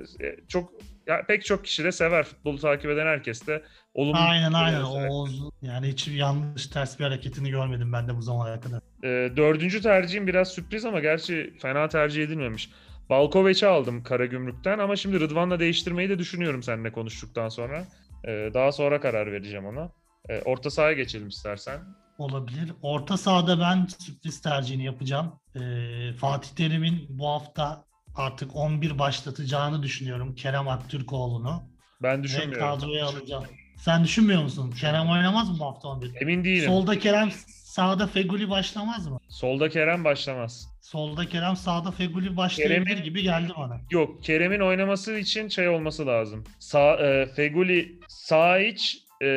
çok 0.48 0.74
ya 1.08 1.26
pek 1.28 1.46
çok 1.46 1.66
kişi 1.66 1.84
de 1.84 1.92
sever. 1.92 2.24
Futbolu 2.24 2.60
takip 2.60 2.92
eden 2.92 3.06
herkes 3.06 3.48
de 3.48 3.64
olumlu. 3.94 4.18
Aynen 4.18 4.54
aynen. 4.54 4.82
Oğuz 4.82 5.42
yani 5.62 5.88
hiç 5.88 6.08
yanlış 6.08 6.68
ters 6.68 7.00
bir 7.00 7.04
hareketini 7.04 7.50
görmedim 7.50 7.94
ben 7.94 8.08
de 8.08 8.16
bu 8.16 8.22
zamana 8.22 8.60
kadar. 8.60 8.82
Ee, 9.04 9.38
dördüncü 9.38 9.82
tercihim 9.82 10.28
biraz 10.28 10.48
sürpriz 10.48 10.86
ama 10.86 11.00
gerçi 11.00 11.54
fena 11.62 11.90
tercih 11.90 12.24
edilmemiş. 12.24 12.70
Balkovec'i 13.10 13.68
aldım 13.68 14.04
Karagümrük'ten 14.04 14.80
ama 14.80 14.96
şimdi 14.96 15.20
Rıdvan'la 15.20 15.60
değiştirmeyi 15.60 16.10
de 16.10 16.20
düşünüyorum 16.20 16.64
seninle 16.64 16.92
konuştuktan 16.92 17.50
sonra. 17.50 17.86
Ee, 18.28 18.50
daha 18.54 18.72
sonra 18.72 19.02
karar 19.02 19.32
vereceğim 19.32 19.66
ona. 19.66 19.90
Ee, 20.30 20.42
orta 20.42 20.70
sahaya 20.70 20.94
geçelim 20.94 21.28
istersen. 21.28 21.80
Olabilir. 22.18 22.74
Orta 22.82 23.18
sahada 23.18 23.60
ben 23.60 23.88
sürpriz 24.00 24.42
tercihini 24.42 24.86
yapacağım. 24.86 25.34
Ee, 25.56 26.14
Fatih 26.14 26.50
Terim'in 26.50 27.06
bu 27.10 27.28
hafta 27.28 27.84
artık 28.16 28.56
11 28.56 29.00
başlatacağını 29.00 29.84
düşünüyorum. 29.84 30.36
Kerem 30.36 30.68
Aktürkoğlu'nu. 30.68 31.64
Ben 32.04 32.20
Ve 32.20 32.24
düşünmüyorum. 32.24 32.60
kadroya 32.68 33.06
alacağım. 33.06 33.44
Sen 33.78 34.04
düşünmüyor 34.04 34.44
musun? 34.44 34.72
Kerem 34.72 35.10
oynamaz 35.10 35.50
mı 35.50 35.56
bu 35.60 35.66
hafta 35.66 35.88
11? 35.88 36.12
Emin 36.22 36.44
değilim. 36.44 36.68
Solda 36.70 37.00
Kerem, 37.00 37.30
sağda 37.80 38.08
Feguli 38.08 38.50
başlamaz 38.50 39.08
mı? 39.08 39.20
Solda 39.30 39.70
Kerem 39.70 40.04
başlamaz. 40.04 40.70
Solda 40.82 41.26
Kerem, 41.30 41.56
sağda 41.56 41.92
Feguli 41.92 42.38
başlayabilir 42.38 42.86
Kerem'in- 42.86 43.04
gibi 43.04 43.24
geldi 43.24 43.52
bana. 43.58 43.78
Yok 43.92 44.24
Kerem'in 44.24 44.60
oynaması 44.60 45.18
için 45.18 45.48
şey 45.50 45.68
olması 45.70 46.08
lazım. 46.08 46.44
Sağ, 46.60 46.96
e, 46.96 47.26
Feguli 47.26 48.00
sağ 48.08 48.60
iç, 48.60 48.98
e, 49.24 49.30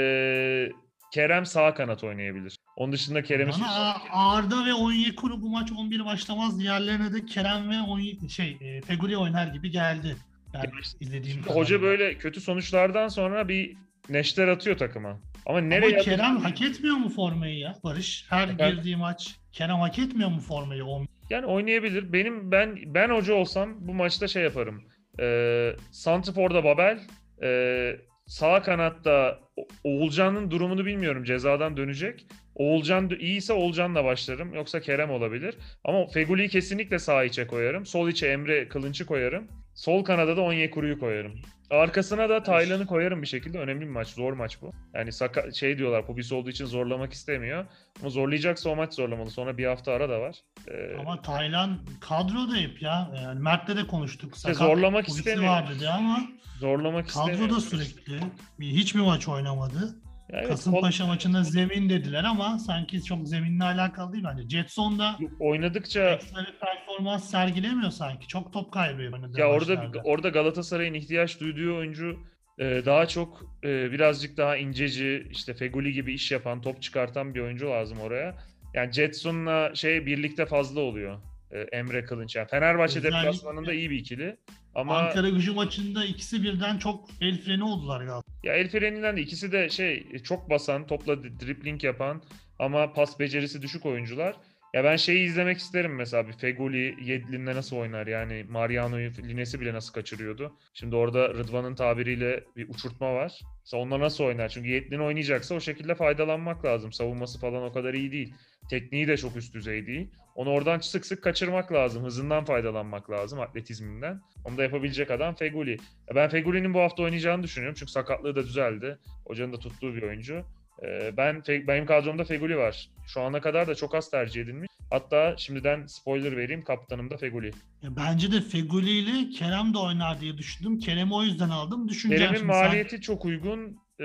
Kerem 1.12 1.46
sağ 1.46 1.74
kanat 1.74 2.04
oynayabilir. 2.04 2.56
Onun 2.76 2.92
dışında 2.92 3.22
Kerem'i 3.22 3.52
Bana 3.52 3.68
A- 3.94 4.36
Arda 4.36 4.66
ve 4.66 4.74
Onyekuru 4.74 5.42
bu 5.42 5.48
maç 5.50 5.72
11 5.72 6.04
başlamaz. 6.04 6.60
Diğerlerine 6.60 7.12
de 7.12 7.26
Kerem 7.26 7.70
ve 7.70 7.80
Onye 7.80 8.12
şey 8.28 8.56
e, 8.60 8.80
Feguli 8.80 9.16
oynar 9.16 9.46
gibi 9.46 9.70
geldi. 9.70 10.16
Ben 10.54 10.70
izlediğim 11.00 11.38
Hoca 11.42 11.52
kadarıyla. 11.54 11.82
böyle 11.82 12.18
kötü 12.18 12.40
sonuçlardan 12.40 13.08
sonra 13.08 13.48
bir 13.48 13.76
neşter 14.08 14.48
atıyor 14.48 14.78
takıma. 14.78 15.18
Ama 15.46 15.60
nereye 15.60 15.94
Ama 15.94 16.02
Kerem 16.04 16.36
hak 16.36 16.62
etmiyor 16.62 16.96
mu 16.96 17.08
formayı 17.08 17.58
ya 17.58 17.74
Barış? 17.84 18.26
Her 18.30 18.58
Ben- 18.58 18.70
girdiği 18.70 18.96
maç 18.96 19.36
Kerem 19.52 19.76
hak 19.76 19.98
etmiyor 19.98 20.30
mu 20.30 20.40
formayı? 20.40 20.84
11? 20.84 21.08
yani 21.30 21.46
oynayabilir. 21.46 22.12
Benim 22.12 22.50
ben 22.50 22.78
ben 22.86 23.08
hoca 23.10 23.34
olsam 23.34 23.74
bu 23.80 23.94
maçta 23.94 24.28
şey 24.28 24.42
yaparım. 24.42 24.84
Ee, 25.20 25.72
Santifor'da 25.90 26.64
Babel, 26.64 27.00
ee, 27.42 27.96
sağ 28.26 28.62
kanatta 28.62 29.38
Oğulcan'ın 29.84 30.50
durumunu 30.50 30.86
bilmiyorum. 30.86 31.24
Cezadan 31.24 31.76
dönecek. 31.76 32.26
Oğulcan 32.54 33.10
iyiyse 33.18 33.52
Oğulcan'la 33.52 34.04
başlarım. 34.04 34.54
Yoksa 34.54 34.80
Kerem 34.80 35.10
olabilir. 35.10 35.54
Ama 35.84 36.06
Feguli'yi 36.06 36.48
kesinlikle 36.48 36.98
sağ 36.98 37.24
içe 37.24 37.46
koyarım. 37.46 37.86
Sol 37.86 38.08
içe 38.08 38.26
Emre 38.26 38.68
Kılınç'ı 38.68 39.06
koyarım. 39.06 39.48
Sol 39.74 40.04
kanada 40.04 40.36
da 40.36 40.40
Onyekuru'yu 40.40 40.98
koyarım. 40.98 41.32
Arkasına 41.76 42.28
da 42.28 42.42
Taylan'ı 42.42 42.86
koyarım 42.86 43.22
bir 43.22 43.26
şekilde. 43.26 43.58
Önemli 43.58 43.80
bir 43.80 43.90
maç. 43.90 44.08
Zor 44.08 44.32
maç 44.32 44.58
bu. 44.62 44.72
Yani 44.94 45.08
saka- 45.12 45.54
şey 45.54 45.78
diyorlar 45.78 46.06
Pubis 46.06 46.32
olduğu 46.32 46.50
için 46.50 46.64
zorlamak 46.66 47.12
istemiyor. 47.12 47.66
Ama 48.00 48.10
zorlayacaksa 48.10 48.70
o 48.70 48.76
maç 48.76 48.94
zorlamalı. 48.94 49.30
Sonra 49.30 49.58
bir 49.58 49.66
hafta 49.66 49.92
ara 49.92 50.08
da 50.10 50.20
var. 50.20 50.36
Ee, 50.68 50.96
Ama 51.00 51.22
Taylan 51.22 51.78
kadroda 52.00 52.54
hep 52.56 52.82
ya. 52.82 53.10
Yani 53.24 53.40
Mert'le 53.40 53.76
de 53.76 53.86
konuştuk. 53.86 54.36
İşte 54.36 54.54
zorlamak 54.54 55.08
istemiyor. 55.08 55.52
var 55.52 55.70
dedi 55.74 55.88
ama 55.88 56.18
zorlamak 56.60 57.08
istemiyor. 57.08 57.38
kadroda 57.38 57.60
sürekli. 57.60 58.20
Hiç 58.60 58.94
mi 58.94 59.02
maç 59.02 59.28
oynamadı? 59.28 59.94
Evet, 60.32 60.48
Kasımpaşa 60.48 61.06
maçında 61.06 61.42
zemin 61.42 61.88
dediler 61.88 62.24
ama 62.24 62.58
sanki 62.58 63.04
çok 63.04 63.28
zeminle 63.28 63.64
alakalı 63.64 64.12
değil 64.12 64.24
bence. 64.24 64.48
Jetson 64.48 64.98
da 64.98 65.18
oynadıkça 65.40 66.10
ekstra 66.10 66.40
bir 66.40 66.58
performans 66.60 67.30
sergilemiyor 67.30 67.90
sanki. 67.90 68.26
Çok 68.26 68.52
top 68.52 68.76
oynadığı 68.76 69.40
ya 69.40 69.48
orada 69.48 69.74
maçlarda. 69.74 70.00
orada 70.04 70.28
Galatasaray'ın 70.28 70.94
ihtiyaç 70.94 71.40
duyduğu 71.40 71.76
oyuncu 71.76 72.18
e, 72.58 72.82
daha 72.84 73.06
çok 73.08 73.42
e, 73.64 73.92
birazcık 73.92 74.36
daha 74.36 74.56
inceci 74.56 75.26
işte 75.30 75.54
Feguli 75.54 75.92
gibi 75.92 76.14
iş 76.14 76.30
yapan, 76.32 76.62
top 76.62 76.82
çıkartan 76.82 77.34
bir 77.34 77.40
oyuncu 77.40 77.70
lazım 77.70 78.00
oraya. 78.00 78.34
Yani 78.74 78.92
Jetson'la 78.92 79.74
şey 79.74 80.06
birlikte 80.06 80.46
fazla 80.46 80.80
oluyor. 80.80 81.18
E, 81.52 81.58
Emre 81.60 82.04
Kılınç. 82.04 82.36
Yani 82.36 82.48
Fenerbahçe 82.48 82.98
Özellikle- 82.98 83.18
deplasmanında 83.18 83.72
iyi 83.72 83.90
bir 83.90 83.96
ikili. 83.98 84.36
Ama 84.74 84.98
Ankara 84.98 85.28
gücü 85.28 85.52
maçında 85.52 86.04
ikisi 86.04 86.42
birden 86.42 86.78
çok 86.78 87.08
el 87.20 87.38
freni 87.40 87.64
oldular 87.64 87.98
galiba. 88.00 88.22
Ya 88.42 88.54
El 88.54 88.68
Freni'den 88.70 89.16
de 89.16 89.20
ikisi 89.20 89.52
de 89.52 89.68
şey 89.68 90.18
çok 90.18 90.50
basan, 90.50 90.86
topla 90.86 91.22
d- 91.22 91.40
dribling 91.40 91.84
yapan 91.84 92.22
ama 92.58 92.92
pas 92.92 93.20
becerisi 93.20 93.62
düşük 93.62 93.86
oyuncular. 93.86 94.36
Ya 94.74 94.84
ben 94.84 94.96
şeyi 94.96 95.26
izlemek 95.26 95.58
isterim 95.58 95.94
mesela 95.94 96.28
bir 96.28 96.32
Fegoli 96.32 96.96
Yedlin'le 97.00 97.46
nasıl 97.46 97.76
oynar 97.76 98.06
yani 98.06 98.46
Mariano'yu 98.48 99.10
Lines'i 99.10 99.60
bile 99.60 99.74
nasıl 99.74 99.92
kaçırıyordu. 99.92 100.52
Şimdi 100.74 100.96
orada 100.96 101.28
Rıdvan'ın 101.28 101.74
tabiriyle 101.74 102.44
bir 102.56 102.68
uçurtma 102.68 103.14
var. 103.14 103.40
Mesela 103.60 103.82
onunla 103.82 104.00
nasıl 104.00 104.24
oynar? 104.24 104.48
Çünkü 104.48 104.68
Yedlin 104.68 104.98
oynayacaksa 104.98 105.54
o 105.54 105.60
şekilde 105.60 105.94
faydalanmak 105.94 106.64
lazım. 106.64 106.92
Savunması 106.92 107.40
falan 107.40 107.62
o 107.62 107.72
kadar 107.72 107.94
iyi 107.94 108.12
değil. 108.12 108.34
Tekniği 108.70 109.08
de 109.08 109.16
çok 109.16 109.36
üst 109.36 109.54
düzey 109.54 109.86
değil. 109.86 110.10
Onu 110.34 110.50
oradan 110.50 110.78
sık 110.78 111.06
sık 111.06 111.22
kaçırmak 111.22 111.72
lazım. 111.72 112.04
Hızından 112.04 112.44
faydalanmak 112.44 113.10
lazım, 113.10 113.40
atletizminden. 113.40 114.20
Onu 114.44 114.58
da 114.58 114.62
yapabilecek 114.62 115.10
adam 115.10 115.34
Feguli. 115.34 115.70
Ya 116.08 116.14
Ben 116.14 116.30
Feguli'nin 116.30 116.74
bu 116.74 116.80
hafta 116.80 117.02
oynayacağını 117.02 117.42
düşünüyorum. 117.42 117.76
Çünkü 117.78 117.92
sakatlığı 117.92 118.36
da 118.36 118.42
düzeldi. 118.42 118.98
Hocanın 119.26 119.52
da 119.52 119.58
tuttuğu 119.58 119.94
bir 119.94 120.02
oyuncu. 120.02 120.44
Ee, 120.82 121.16
Ben 121.16 121.42
benim 121.48 121.86
kadromda 121.86 122.24
Feguli 122.24 122.56
var. 122.56 122.88
Şu 123.06 123.20
ana 123.20 123.40
kadar 123.40 123.66
da 123.66 123.74
çok 123.74 123.94
az 123.94 124.10
tercih 124.10 124.42
edilmiş. 124.42 124.68
Hatta 124.90 125.34
şimdiden 125.38 125.86
spoiler 125.86 126.36
vereyim. 126.36 126.62
Kaptanım 126.64 127.10
da 127.10 127.16
Feguli. 127.16 127.50
Ya 127.82 127.96
bence 127.96 128.32
de 128.32 128.40
Feguli 128.40 128.90
ile 128.90 129.30
Kerem 129.30 129.74
de 129.74 129.78
oynar 129.78 130.20
diye 130.20 130.38
düşündüm. 130.38 130.78
Kerem'i 130.78 131.14
o 131.14 131.22
yüzden 131.22 131.48
aldım. 131.50 131.88
Düşüneceğim 131.88 132.20
Kerem'in 132.32 132.38
şimdi 132.38 132.52
sen- 132.52 132.66
maliyeti 132.66 133.00
çok 133.00 133.24
uygun. 133.24 133.78
Ee, 134.00 134.04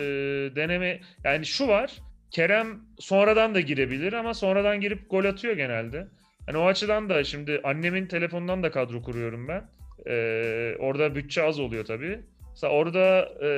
deneme 0.56 1.02
yani 1.24 1.46
şu 1.46 1.68
var. 1.68 1.94
Kerem 2.32 2.80
sonradan 3.00 3.56
da 3.56 3.60
girebilir 3.62 4.14
ama 4.14 4.34
sonradan 4.34 4.82
girip 4.82 5.10
gol 5.10 5.26
atıyor 5.26 5.56
genelde. 5.58 6.08
Hani 6.46 6.58
o 6.58 6.66
açıdan 6.68 7.10
da 7.10 7.24
şimdi 7.24 7.62
annemin 7.64 8.06
telefonundan 8.08 8.64
da 8.64 8.72
kadro 8.72 9.02
kuruyorum 9.02 9.48
ben. 9.48 9.70
Ee, 10.08 10.76
orada 10.80 11.16
bütçe 11.16 11.44
az 11.44 11.60
oluyor 11.60 11.86
tabii. 11.86 12.20
Mesela 12.52 12.74
orada 12.74 13.30
e, 13.44 13.52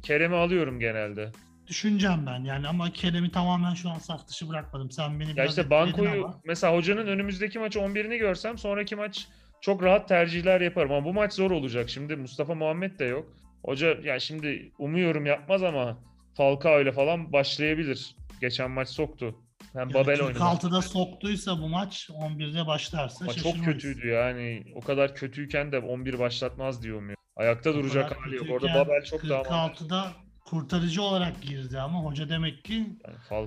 Kerem'i 0.00 0.36
alıyorum 0.36 0.80
genelde. 0.80 1.30
Düşüneceğim 1.68 2.26
ben 2.26 2.44
yani 2.44 2.68
ama 2.68 2.90
Kerem'i 2.92 3.30
tamamen 3.30 3.74
şu 3.74 3.90
an 3.90 3.98
saf 3.98 4.28
dışı 4.28 4.48
bırakmadım. 4.48 4.90
Sen 4.90 5.20
beni 5.20 5.28
Ya 5.28 5.36
biraz 5.36 5.50
işte 5.50 5.70
bankoyu 5.70 6.24
ama. 6.24 6.40
mesela 6.44 6.74
hocanın 6.74 7.06
önümüzdeki 7.06 7.58
maç 7.58 7.76
11'ini 7.76 8.16
görsem 8.18 8.58
sonraki 8.58 8.96
maç 8.96 9.28
çok 9.60 9.82
rahat 9.82 10.08
tercihler 10.08 10.60
yaparım 10.60 10.92
ama 10.92 11.04
bu 11.04 11.12
maç 11.12 11.32
zor 11.32 11.50
olacak. 11.50 11.90
Şimdi 11.90 12.16
Mustafa 12.16 12.54
Muhammed 12.54 12.98
de 12.98 13.04
yok. 13.04 13.32
Hoca 13.64 13.98
ya 14.02 14.20
şimdi 14.20 14.72
umuyorum 14.78 15.26
yapmaz 15.26 15.62
ama 15.62 15.98
Falcao 16.36 16.80
ile 16.80 16.92
falan 16.92 17.32
başlayabilir. 17.32 18.16
Geçen 18.40 18.70
maç 18.70 18.88
soktu. 18.88 19.34
Hem 19.72 19.80
Yani 19.80 19.94
Babel 19.94 20.22
oynadı. 20.22 20.38
46'da 20.38 20.82
soktuysa 20.82 21.58
bu 21.58 21.68
maç 21.68 22.10
11'de 22.10 22.66
başlarsa 22.66 23.24
Ama 23.24 23.34
çok 23.34 23.64
kötüydü 23.64 24.08
yani. 24.08 24.64
O 24.74 24.80
kadar 24.80 25.14
kötüyken 25.14 25.72
de 25.72 25.78
11 25.78 26.18
başlatmaz 26.18 26.82
diyor 26.82 27.00
mu? 27.00 27.12
Ayakta 27.36 27.70
O 27.70 27.74
duracak 27.74 28.16
hali 28.26 28.36
yok. 28.36 28.46
Orada 28.50 28.74
Babel 28.74 29.04
çok 29.04 29.28
daha 29.28 29.42
mantıklı. 29.42 29.86
46'da 29.86 30.12
kurtarıcı 30.46 31.02
olarak 31.02 31.42
girdi 31.42 31.80
ama 31.80 31.98
hoca 32.04 32.28
demek 32.28 32.64
ki 32.64 32.86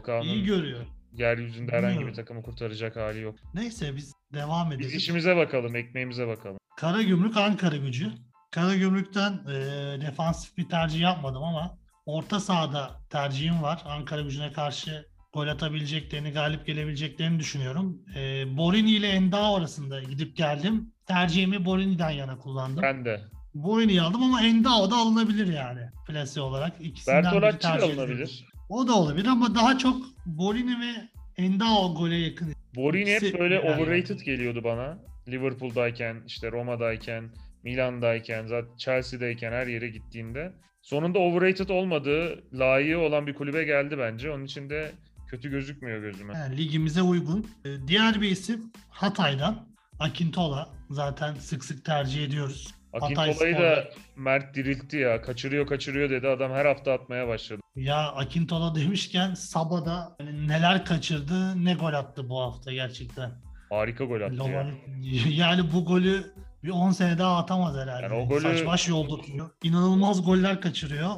Yani 0.08 0.25
iyi 0.25 0.44
görüyor. 0.44 0.86
yeryüzünde 1.13 1.72
herhangi 1.72 2.08
bir 2.08 2.13
takımı 2.13 2.41
kurtaracak 2.44 2.96
hali 2.96 3.22
yok. 3.22 3.36
Neyse 3.53 3.96
biz 3.96 4.13
devam 4.34 4.68
edelim. 4.68 4.79
Biz 4.88 4.96
işimize 4.96 5.36
bakalım, 5.36 5.75
ekmeğimize 5.75 6.27
bakalım. 6.27 6.58
Karagümrük 6.77 7.38
Ankara 7.38 7.75
gücü. 7.77 8.12
Karagümrük'ten 8.51 9.34
e, 9.34 9.56
defansif 10.01 10.58
bir 10.58 10.70
tercih 10.70 11.00
yapmadım 11.01 11.44
ama 11.44 11.77
orta 12.06 12.39
sahada 12.39 13.01
tercihim 13.10 13.62
var. 13.63 13.82
Ankara 13.86 14.22
gücüne 14.22 14.51
karşı 14.51 15.06
gol 15.34 15.48
atabileceklerini, 15.48 16.32
galip 16.32 16.65
gelebileceklerini 16.65 17.39
düşünüyorum. 17.39 18.01
E, 18.15 18.44
Borini 18.58 18.91
ile 18.91 19.08
Endao 19.08 19.56
arasında 19.56 20.03
gidip 20.03 20.38
geldim. 20.38 20.94
Tercihimi 21.06 21.65
Borini'den 21.65 22.10
yana 22.10 22.38
kullandım. 22.38 22.84
Ben 22.84 23.06
de. 23.06 23.22
Borini'yi 23.53 24.01
aldım 24.01 24.24
ama 24.24 24.41
Endao 24.41 24.91
da 24.91 24.96
alınabilir 24.96 25.53
yani 25.53 25.82
plase 26.08 26.41
olarak. 26.41 26.74
İkisinden 26.82 27.24
Bertolacci 27.24 27.68
de 27.68 27.86
alınabilir. 27.86 28.46
O 28.70 28.88
da 28.88 28.94
olabilir 28.96 29.27
ama 29.27 29.56
daha 29.56 29.77
çok 29.77 30.01
Borini 30.25 30.79
ve 30.79 31.10
Endao 31.38 31.96
gole 31.96 32.15
yakın. 32.15 32.53
Borini 32.75 33.12
hep 33.12 33.39
böyle 33.39 33.56
yani. 33.56 33.70
overrated 33.70 34.20
geliyordu 34.20 34.63
bana. 34.63 34.98
Liverpool'dayken, 35.27 36.18
işte 36.27 36.51
Roma'dayken, 36.51 37.29
Milan'dayken, 37.63 38.48
zaten 38.48 38.77
Chelsea'deyken 38.77 39.51
her 39.51 39.68
yere 39.68 39.89
gittiğinde. 39.89 40.53
Sonunda 40.82 41.20
overrated 41.20 41.70
olmadığı, 41.70 42.44
layığı 42.53 43.00
olan 43.00 43.27
bir 43.27 43.34
kulübe 43.34 43.63
geldi 43.63 43.98
bence. 43.98 44.32
Onun 44.32 44.46
için 44.46 44.70
de 44.70 44.91
kötü 45.27 45.50
gözükmüyor 45.50 46.01
gözüme. 46.01 46.34
Yani 46.34 46.58
ligimize 46.58 47.01
uygun. 47.01 47.48
Ee, 47.65 47.88
Diğer 47.88 48.22
bir 48.22 48.29
isim 48.32 48.72
Hatay'dan. 48.89 49.70
Akintola 50.00 50.70
zaten 50.89 51.34
sık 51.34 51.65
sık 51.65 51.86
tercih 51.86 52.24
ediyoruz. 52.24 52.74
Akintola'yı 52.93 53.55
da 53.58 53.84
Mert 54.15 54.55
diriltti 54.55 54.98
ya. 54.98 55.22
Kaçırıyor 55.22 55.67
kaçırıyor 55.67 56.10
dedi. 56.10 56.27
Adam 56.27 56.51
her 56.51 56.65
hafta 56.65 56.93
atmaya 56.93 57.27
başladı. 57.27 57.62
Ya 57.75 58.08
Akintola 58.12 58.75
demişken 58.75 59.34
Saba'da 59.34 60.15
hani 60.17 60.48
neler 60.48 60.86
kaçırdı 60.86 61.65
ne 61.65 61.74
gol 61.74 61.93
attı 61.93 62.29
bu 62.29 62.41
hafta 62.41 62.72
gerçekten. 62.74 63.31
Harika 63.69 64.03
gol 64.03 64.22
attı 64.22 64.36
ya. 64.36 64.43
Loban- 64.43 64.74
Yani 65.29 65.72
bu 65.74 65.86
golü 65.86 66.34
bir 66.63 66.69
10 66.69 66.91
sene 66.91 67.17
daha 67.17 67.38
atamaz 67.38 67.75
herhalde. 67.75 68.03
Yani 68.03 68.13
o 68.13 68.27
golü- 68.29 68.41
Saç 68.41 68.65
baş 68.65 68.88
yolda 68.88 69.15
tutuyor. 69.22 69.50
İnanılmaz 69.63 70.25
goller 70.25 70.62
kaçırıyor. 70.62 71.10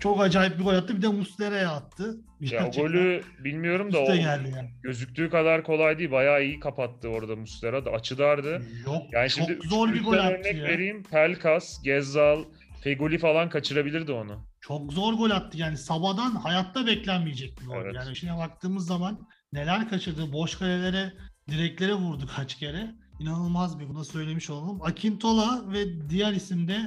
Çok 0.00 0.20
acayip 0.20 0.58
bir 0.58 0.64
gol 0.64 0.74
attı. 0.74 0.96
Bir 0.96 1.02
de 1.02 1.08
Muslera'ya 1.08 1.70
attı. 1.70 2.04
Ya 2.40 2.46
o 2.46 2.50
Gerçekten 2.62 2.82
golü 2.82 3.22
bilmiyorum 3.44 3.92
da 3.92 3.98
o 3.98 4.06
geldi 4.06 4.52
yani. 4.56 4.70
gözüktüğü 4.82 5.30
kadar 5.30 5.62
kolay 5.64 5.98
değil. 5.98 6.10
Bayağı 6.10 6.44
iyi 6.44 6.60
kapattı 6.60 7.08
orada 7.08 7.36
Muslera 7.36 7.84
da. 7.84 7.90
Açı 7.90 8.18
dardı. 8.18 8.62
Yok 8.86 9.02
Yani 9.12 9.28
çok 9.30 9.48
şimdi 9.48 9.68
zor 9.68 9.92
bir 9.94 10.04
gol 10.04 10.12
attı 10.12 10.34
örnek 10.34 10.54
ya. 10.56 10.64
vereyim. 10.64 11.02
Pelkas, 11.02 11.82
Gezzal, 11.82 12.44
Fegoli 12.82 13.18
falan 13.18 13.48
kaçırabilirdi 13.48 14.12
onu. 14.12 14.46
Çok 14.60 14.92
zor 14.92 15.12
gol 15.14 15.30
attı 15.30 15.58
yani 15.58 15.76
Sabah'dan 15.76 16.30
hayatta 16.30 16.86
beklenmeyecek 16.86 17.60
bir 17.60 17.66
gol. 17.66 17.76
Evet. 17.76 17.94
Yani 17.94 18.16
şimdi 18.16 18.32
baktığımız 18.32 18.86
zaman 18.86 19.28
neler 19.52 19.88
kaçırdı. 19.88 20.32
Boş 20.32 20.54
kalelere, 20.58 21.12
direklere 21.50 21.94
vurdu 21.94 22.26
kaç 22.36 22.54
kere. 22.58 22.90
İnanılmaz 23.20 23.78
bir 23.80 23.88
bunu 23.88 24.04
söylemiş 24.04 24.50
olalım. 24.50 24.82
Akintola 24.82 25.72
ve 25.72 26.08
diğer 26.10 26.32
isim 26.32 26.68
de 26.68 26.78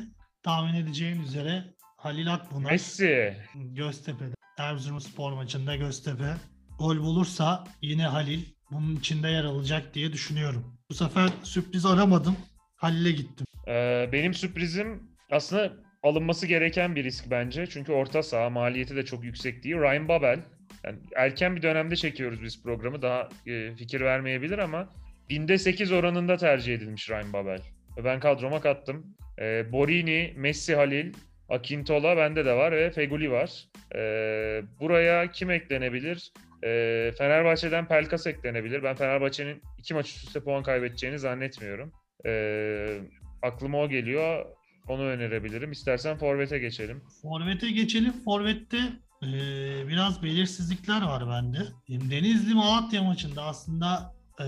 tahmin 0.43 0.73
edeceğin 0.73 1.21
üzere 1.23 1.63
Halil 2.01 2.33
Akbunar. 2.33 2.71
Messi. 2.71 3.37
Göztepe'de. 3.55 4.33
Erzurumspor 4.57 5.33
maçında 5.33 5.75
Göztepe. 5.75 6.33
Gol 6.79 6.97
bulursa 6.97 7.63
yine 7.81 8.05
Halil 8.05 8.45
bunun 8.71 8.95
içinde 8.95 9.27
yer 9.29 9.43
alacak 9.43 9.93
diye 9.93 10.13
düşünüyorum. 10.13 10.77
Bu 10.89 10.93
sefer 10.93 11.29
sürpriz 11.43 11.85
aramadım. 11.85 12.35
Halil'e 12.75 13.11
gittim. 13.11 13.45
Ee, 13.67 14.09
benim 14.11 14.33
sürprizim 14.33 15.03
aslında 15.31 15.73
alınması 16.03 16.47
gereken 16.47 16.95
bir 16.95 17.03
risk 17.03 17.31
bence. 17.31 17.67
Çünkü 17.67 17.91
orta 17.91 18.23
saha 18.23 18.49
maliyeti 18.49 18.95
de 18.95 19.05
çok 19.05 19.23
yüksek 19.23 19.63
değil. 19.63 19.75
Ryan 19.75 20.07
Babel. 20.07 20.39
Yani 20.83 20.99
erken 21.15 21.55
bir 21.55 21.61
dönemde 21.61 21.95
çekiyoruz 21.95 22.43
biz 22.43 22.63
programı. 22.63 23.01
Daha 23.01 23.29
e, 23.47 23.75
fikir 23.75 24.01
vermeyebilir 24.01 24.57
ama 24.57 24.89
binde 25.29 25.57
8 25.57 25.91
oranında 25.91 26.37
tercih 26.37 26.75
edilmiş 26.75 27.09
Ryan 27.09 27.33
Babel. 27.33 27.61
Ben 28.03 28.19
kadroma 28.19 28.61
kattım. 28.61 29.15
Ee, 29.39 29.71
Borini, 29.71 30.33
Messi 30.37 30.75
Halil, 30.75 31.13
Akintola 31.51 32.17
bende 32.17 32.45
de 32.45 32.53
var 32.53 32.71
ve 32.71 32.91
Feguli 32.91 33.31
var. 33.31 33.67
Ee, 33.95 34.61
buraya 34.79 35.31
kim 35.31 35.51
eklenebilir? 35.51 36.31
Ee, 36.63 37.11
Fenerbahçe'den 37.17 37.87
Pelkas 37.87 38.27
eklenebilir. 38.27 38.83
Ben 38.83 38.95
Fenerbahçe'nin 38.95 39.61
iki 39.77 39.93
maç 39.93 40.05
üst 40.07 40.27
üste 40.27 40.39
puan 40.39 40.63
kaybedeceğini 40.63 41.19
zannetmiyorum. 41.19 41.91
Ee, 42.25 42.99
aklıma 43.41 43.77
o 43.77 43.89
geliyor. 43.89 44.45
Onu 44.87 45.03
önerebilirim. 45.03 45.71
İstersen 45.71 46.17
Forvet'e 46.17 46.59
geçelim. 46.59 47.01
Forvet'e 47.21 47.71
geçelim. 47.71 48.13
Forvet'te 48.25 48.77
eee, 49.21 49.87
biraz 49.87 50.23
belirsizlikler 50.23 51.01
var 51.01 51.23
bende. 51.29 51.57
Denizli 51.89 52.53
Malatya 52.53 53.03
maçında 53.03 53.43
aslında 53.43 54.13
eee 54.39 54.45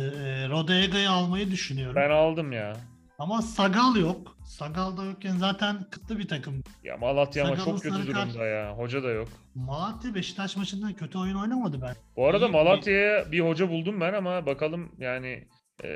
Rodaega'yı 0.49 1.09
almayı 1.09 1.51
düşünüyorum. 1.51 1.95
Ben 1.95 2.09
aldım 2.09 2.51
ya. 2.51 2.73
Ama 3.23 3.41
Sagal 3.41 3.95
yok. 3.95 4.37
Sagal 4.45 4.97
da 4.97 5.03
yokken 5.05 5.37
zaten 5.37 5.83
kıtlı 5.91 6.19
bir 6.19 6.27
takım. 6.27 6.63
Ya 6.83 6.97
Malatya 6.97 7.45
ama 7.47 7.57
çok 7.57 7.81
kötü 7.81 7.95
sarı 7.95 8.11
kart. 8.11 8.27
durumda 8.27 8.45
ya. 8.45 8.73
Hoca 8.77 9.03
da 9.03 9.09
yok. 9.09 9.27
Malatya 9.55 10.15
Beşiktaş 10.15 10.57
maçında 10.57 10.93
kötü 10.93 11.17
oyun 11.17 11.35
oynamadı 11.35 11.81
ben. 11.81 11.95
Bu 12.15 12.27
arada 12.27 12.47
İyi 12.47 12.51
Malatya'ya 12.51 13.31
bir 13.31 13.39
hoca 13.39 13.69
buldum 13.69 14.01
ben 14.01 14.13
ama 14.13 14.45
bakalım 14.45 14.91
yani 14.99 15.47
e, 15.83 15.89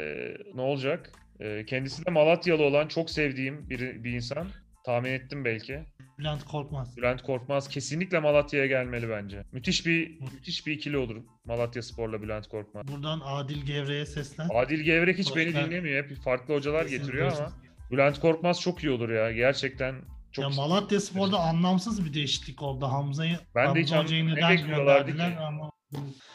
ne 0.56 0.62
olacak. 0.62 1.12
E, 1.40 1.66
kendisi 1.66 2.06
de 2.06 2.12
Malatyalı 2.12 2.64
olan 2.64 2.88
çok 2.88 3.10
sevdiğim 3.10 3.70
bir, 3.70 4.04
bir 4.04 4.14
insan. 4.14 4.48
Tahmin 4.88 5.12
ettim 5.12 5.46
belki. 5.46 5.86
Bülent 6.20 6.46
Korkmaz. 6.46 6.98
Bülent 6.98 7.22
Korkmaz 7.22 7.70
kesinlikle 7.70 8.20
Malatya'ya 8.20 8.66
gelmeli 8.68 9.10
bence. 9.10 9.44
Müthiş 9.52 9.86
bir 9.86 10.20
müthiş 10.20 10.68
bir 10.68 10.72
ikili 10.72 10.98
olur 10.98 11.16
Malatya 11.46 11.84
Spor'la 11.84 12.22
Bülent 12.22 12.48
Korkmaz. 12.48 12.88
Buradan 12.88 13.22
Adil 13.26 13.66
Gevre'ye 13.66 14.06
seslen. 14.06 14.50
Adil 14.56 14.80
Gevrek 14.80 15.18
hiç 15.18 15.36
beni 15.36 15.56
dinlemiyor. 15.56 16.04
Hep 16.04 16.18
farklı 16.18 16.54
hocalar 16.54 16.84
Kesin 16.84 16.98
getiriyor 16.98 17.32
ama 17.32 17.52
Bülent 17.92 18.20
Korkmaz 18.20 18.62
çok 18.62 18.84
iyi 18.84 18.90
olur 18.92 19.10
ya. 19.10 19.32
Gerçekten 19.32 19.96
çok 20.32 20.44
ya 20.44 20.50
Malatya 20.50 21.00
Spor'da 21.00 21.40
anlamsız 21.40 22.06
bir 22.06 22.14
değişiklik 22.14 22.62
oldu. 22.62 22.86
Hamza'yı 22.86 23.40
Ben 23.56 23.76
de 23.76 23.82
hiç 23.82 23.92
Hamza 23.92 24.04
Hoca'yı 24.04 24.28
neden 24.28 24.68
gönderdiler 24.68 25.38
ama 25.48 25.72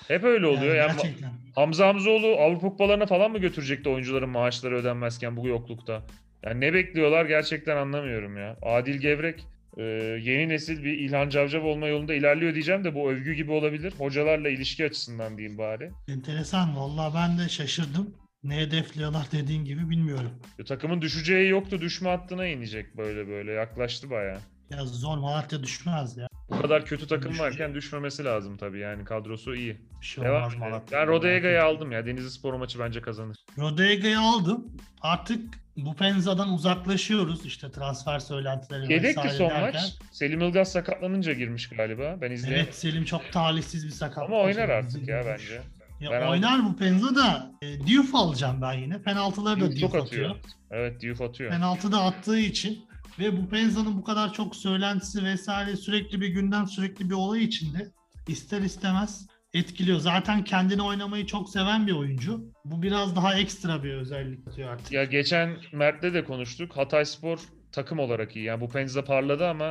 hep 0.09 0.25
öyle 0.25 0.47
oluyor. 0.47 0.75
yani 0.75 0.93
Yani. 1.05 1.15
Hamza 1.55 1.89
Hamzoğlu 1.89 2.27
Avrupa 2.27 2.69
kupalarına 2.69 3.07
falan 3.07 3.31
mı 3.31 3.39
götürecekti 3.39 3.89
oyuncuların 3.89 4.31
maaşları 4.31 4.77
ödenmezken 4.77 5.37
bu 5.37 5.49
yoklukta? 5.49 6.03
Yani 6.43 6.61
ne 6.61 6.75
bekliyorlar 6.75 7.25
gerçekten 7.27 7.77
anlamıyorum 7.77 8.37
ya. 8.37 8.57
Adil 8.63 8.97
Gevrek 8.97 9.47
e, 9.77 9.83
yeni 10.23 10.49
nesil 10.49 10.85
bir 10.85 10.99
İlhan 10.99 11.29
Cavcav 11.29 11.65
olma 11.65 11.87
yolunda 11.89 12.15
ilerliyor 12.15 12.55
diyeceğim 12.55 12.85
de 12.85 12.95
bu 12.95 13.11
övgü 13.11 13.33
gibi 13.33 13.53
olabilir. 13.53 13.95
Hocalarla 13.99 14.49
ilişki 14.49 14.85
açısından 14.85 15.39
diyeyim 15.39 15.59
bari. 15.59 15.91
Enteresan. 16.09 16.77
Vallahi 16.77 17.15
ben 17.15 17.39
de 17.39 17.49
şaşırdım. 17.49 18.15
Ne 18.45 18.57
hedefliyorlar 18.57 19.27
dediğin 19.33 19.65
gibi 19.65 19.91
bilmiyorum. 19.91 20.31
Ya, 20.59 20.65
takımın 20.65 21.03
düşeceği 21.03 21.49
yoktu. 21.51 21.81
Düşme 21.81 22.09
hattına 22.09 22.47
inecek 22.47 22.97
böyle 22.97 23.29
böyle. 23.29 23.53
Yaklaştı 23.53 24.11
bayağı. 24.11 24.39
Ya 24.71 24.85
zor 24.85 25.19
Malatya 25.19 25.63
düşmez 25.63 26.17
ya. 26.17 26.27
Bu 26.51 26.63
kadar 26.63 26.85
kötü 26.85 27.07
takım 27.07 27.31
Düşecek. 27.31 27.47
varken 27.47 27.75
düşmemesi 27.75 28.25
lazım 28.25 28.57
tabii. 28.57 28.79
Yani 28.79 29.05
kadrosu 29.05 29.55
iyi. 29.55 29.81
Bir 30.01 30.07
şey 30.07 30.25
Devam 30.25 30.43
olmaz. 30.43 30.57
Malatya. 30.57 31.01
Ben 31.01 31.07
Rodaega'yı 31.07 31.63
aldım 31.63 31.93
ya. 31.93 32.07
Denizli 32.07 32.31
Spor 32.31 32.55
maçı 32.55 32.79
bence 32.79 33.01
kazanır. 33.01 33.37
Rodaega'yı 33.59 34.19
aldım. 34.21 34.77
Artık 35.01 35.41
bu 35.77 35.95
Penza'dan 35.95 36.53
uzaklaşıyoruz. 36.53 37.47
İşte 37.47 37.71
transfer 37.71 38.19
söylentileri 38.19 38.93
Yedekti 38.93 39.07
vesaire 39.09 39.31
son 39.39 39.51
derken. 39.51 39.83
maç. 39.83 39.95
Selim 40.13 40.41
Ilgaz 40.41 40.73
sakatlanınca 40.73 41.33
girmiş 41.33 41.69
galiba. 41.69 42.17
Ben 42.21 42.31
izleyemedim. 42.31 42.65
Evet 42.65 42.75
Selim 42.75 43.05
çok 43.05 43.33
talihsiz 43.33 43.87
bir 43.87 43.91
sakat. 43.91 44.25
Ama 44.25 44.37
oynar 44.41 44.69
artık 44.69 45.09
ya 45.09 45.23
bence. 45.27 45.63
Ya 46.01 46.11
Ben 46.11 46.27
oynar 46.27 46.65
bu 46.65 46.77
Penza 46.77 47.15
da 47.15 47.51
e, 47.63 47.87
Diouf 47.87 48.15
alacağım 48.15 48.63
ben 48.63 48.73
yine. 48.73 49.03
Penaltıları 49.03 49.61
da 49.61 49.77
Diouf 49.77 49.95
atıyor. 49.95 50.05
atıyor. 50.31 50.37
Evet 50.71 51.01
Diouf 51.01 51.21
atıyor. 51.23 51.51
Penaltı 51.51 51.93
da 51.93 52.03
attığı 52.03 52.39
için 52.39 52.85
ve 53.19 53.37
bu 53.37 53.49
Penza'nın 53.49 53.97
bu 53.99 54.05
kadar 54.05 54.33
çok 54.33 54.57
söylentisi 54.57 55.25
vesaire 55.25 55.77
sürekli 55.77 56.21
bir 56.21 56.29
gündem 56.29 56.67
sürekli 56.67 57.11
bir 57.11 57.15
olay 57.15 57.45
içinde 57.45 57.89
ister 58.29 58.61
istemez 58.61 59.27
etkiliyor. 59.55 59.99
Zaten 59.99 60.45
kendini 60.45 60.83
oynamayı 60.83 61.27
çok 61.27 61.51
seven 61.51 61.87
bir 61.87 61.93
oyuncu. 61.93 62.53
Bu 62.65 62.83
biraz 62.83 63.17
daha 63.17 63.39
ekstra 63.39 63.83
bir 63.85 63.95
özellik 63.95 64.49
atıyor 64.49 64.71
artık. 64.73 64.93
Ya 64.93 65.05
geçen 65.05 65.57
Mert'le 65.73 66.03
de 66.15 66.25
konuştuk. 66.25 66.77
Hatay 66.77 67.05
Spor 67.05 67.39
takım 67.73 67.99
olarak 67.99 68.37
iyi. 68.37 68.45
Yani 68.45 68.61
bu 68.61 68.69
Penza 68.69 69.05
parladı 69.05 69.49
ama 69.49 69.65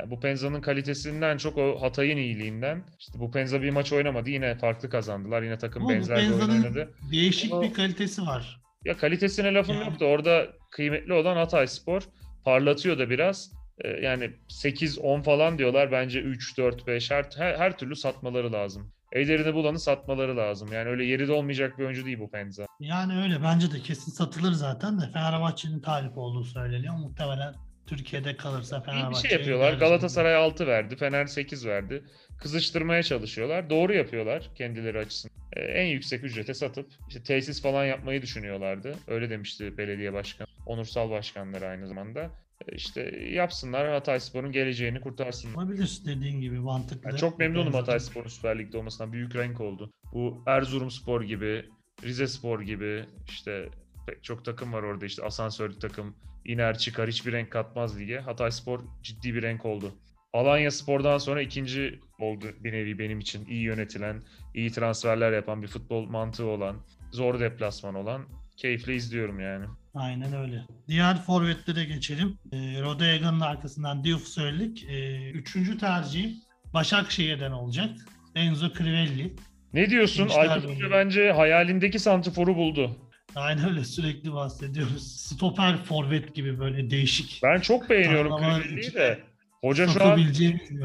ya 0.00 0.10
bu 0.10 0.20
Penza'nın 0.20 0.60
kalitesinden 0.60 1.36
çok 1.36 1.58
o 1.58 1.82
Hatay'ın 1.82 2.16
iyiliğinden. 2.16 2.84
İşte 3.00 3.18
bu 3.18 3.30
Penza 3.30 3.62
bir 3.62 3.70
maç 3.70 3.92
oynamadı. 3.92 4.30
Yine 4.30 4.58
farklı 4.58 4.90
kazandılar. 4.90 5.42
Yine 5.42 5.58
takım 5.58 5.82
Ama 5.82 5.92
benzer 5.92 6.16
bir 6.18 6.30
oyun 6.30 6.50
oynadı. 6.50 6.94
değişik 7.12 7.52
Ama- 7.52 7.62
bir 7.62 7.74
kalitesi 7.74 8.22
var. 8.22 8.60
Ya 8.84 8.96
kalitesine 8.96 9.54
lafım 9.54 9.74
Yani. 9.74 9.84
yok 9.90 10.00
da 10.00 10.04
orada 10.04 10.46
kıymetli 10.70 11.12
olan 11.12 11.36
Hatay 11.36 11.66
Spor 11.66 12.02
parlatıyor 12.44 12.98
da 12.98 13.10
biraz. 13.10 13.52
Ee, 13.84 13.88
yani 13.88 14.30
8-10 14.48 15.22
falan 15.22 15.58
diyorlar. 15.58 15.92
Bence 15.92 16.20
3, 16.20 16.58
4, 16.58 16.86
5 16.86 17.10
her, 17.10 17.26
her, 17.36 17.54
her 17.54 17.78
türlü 17.78 17.96
satmaları 17.96 18.52
lazım. 18.52 18.92
Ellerini 19.12 19.54
bulanı 19.54 19.78
satmaları 19.78 20.36
lazım. 20.36 20.72
Yani 20.72 20.88
öyle 20.88 21.04
yeri 21.04 21.28
de 21.28 21.32
olmayacak 21.32 21.78
bir 21.78 21.84
oyuncu 21.84 22.06
değil 22.06 22.18
bu 22.18 22.30
Penza. 22.30 22.66
Yani 22.80 23.22
öyle 23.22 23.42
bence 23.42 23.72
de 23.72 23.80
kesin 23.80 24.12
satılır 24.12 24.52
zaten 24.52 25.00
de 25.00 25.10
Fenerbahçe'nin 25.12 25.80
talip 25.80 26.18
olduğu 26.18 26.44
söyleniyor. 26.44 26.94
Muhtemelen 26.94 27.54
Türkiye'de 27.86 28.36
kalırsa 28.36 28.76
İyi 28.76 28.80
bir 28.80 28.84
Fenerbahçe 28.86 29.28
şey 29.28 29.38
yapıyorlar. 29.38 29.72
Galatasaray 29.72 30.34
6 30.36 30.66
verdi. 30.66 30.96
Fener 30.96 31.26
8 31.26 31.66
verdi. 31.66 32.04
Kızıştırmaya 32.38 33.02
çalışıyorlar. 33.02 33.70
Doğru 33.70 33.94
yapıyorlar 33.94 34.50
kendileri 34.54 34.98
açısından. 34.98 35.36
Ee, 35.56 35.60
en 35.60 35.86
yüksek 35.86 36.24
ücrete 36.24 36.54
satıp 36.54 36.90
işte 37.08 37.22
tesis 37.22 37.62
falan 37.62 37.84
yapmayı 37.84 38.22
düşünüyorlardı. 38.22 38.94
Öyle 39.08 39.30
demişti 39.30 39.78
belediye 39.78 40.12
başkanı. 40.12 40.48
Onursal 40.66 41.10
başkanları 41.10 41.68
aynı 41.68 41.86
zamanda. 41.86 42.30
İşte 42.72 43.00
yapsınlar 43.30 43.88
Hatayspor'un 43.90 44.52
geleceğini 44.52 45.00
kurtarsınlar. 45.00 45.54
Olabilir 45.56 46.02
dediğin 46.06 46.40
gibi 46.40 46.58
mantıklı. 46.60 47.10
Ben 47.10 47.16
çok 47.16 47.38
memnunum 47.38 47.72
Benzer- 47.72 47.76
Hatayspor'un 47.76 48.28
Süper 48.28 48.58
Lig'de 48.58 48.78
olmasından. 48.78 49.12
Büyük 49.12 49.36
renk 49.36 49.60
oldu. 49.60 49.90
Bu 50.12 50.44
Erzurumspor 50.46 51.22
gibi, 51.22 51.64
Rizespor 52.04 52.60
gibi 52.60 53.04
işte 53.28 53.68
pek 54.06 54.24
çok 54.24 54.44
takım 54.44 54.72
var 54.72 54.82
orada 54.82 55.06
işte 55.06 55.22
asansörlü 55.22 55.78
takım. 55.78 56.16
iner 56.44 56.78
çıkar 56.78 57.08
hiçbir 57.08 57.32
renk 57.32 57.50
katmaz 57.50 58.00
lige. 58.00 58.18
Hatayspor 58.18 58.80
ciddi 59.02 59.34
bir 59.34 59.42
renk 59.42 59.64
oldu. 59.66 59.94
Alanya 60.32 60.70
Spor'dan 60.70 61.18
sonra 61.18 61.42
ikinci 61.42 62.00
oldu 62.18 62.46
bir 62.60 62.72
nevi 62.72 62.98
benim 62.98 63.20
için. 63.20 63.46
iyi 63.46 63.62
yönetilen, 63.62 64.22
iyi 64.54 64.70
transferler 64.72 65.32
yapan 65.32 65.62
bir 65.62 65.68
futbol 65.68 66.06
mantığı 66.06 66.46
olan, 66.46 66.76
zor 67.12 67.40
deplasman 67.40 67.94
olan. 67.94 68.26
Keyifle 68.56 68.94
izliyorum 68.94 69.40
yani. 69.40 69.66
Aynen 69.94 70.32
öyle. 70.32 70.62
Diğer 70.88 71.22
forvetlere 71.22 71.84
geçelim. 71.84 72.38
E, 72.52 72.56
Rodaega'nın 72.82 73.40
arkasından 73.40 74.04
Diouf 74.04 74.24
söyledik. 74.28 74.84
E, 74.88 75.30
üçüncü 75.30 75.78
tercihim 75.78 76.30
Başakşehir'den 76.74 77.50
olacak. 77.50 77.90
Enzo 78.34 78.72
Crivelli. 78.72 79.32
Ne 79.72 79.90
diyorsun? 79.90 80.28
Aykut. 80.28 80.70
Hoca 80.70 80.90
bence 80.90 81.32
hayalindeki 81.32 81.98
santiforu 81.98 82.56
buldu. 82.56 82.96
Aynen 83.34 83.68
öyle 83.70 83.84
sürekli 83.84 84.32
bahsediyoruz. 84.32 85.16
Stoper 85.16 85.76
forvet 85.76 86.34
gibi 86.34 86.58
böyle 86.60 86.90
değişik. 86.90 87.40
Ben 87.42 87.60
çok 87.60 87.90
beğeniyorum 87.90 88.38
Crivelli'yi 88.38 88.94
de. 88.94 89.20
Hoca 89.60 89.88
şu 89.88 90.04
an 90.04 90.20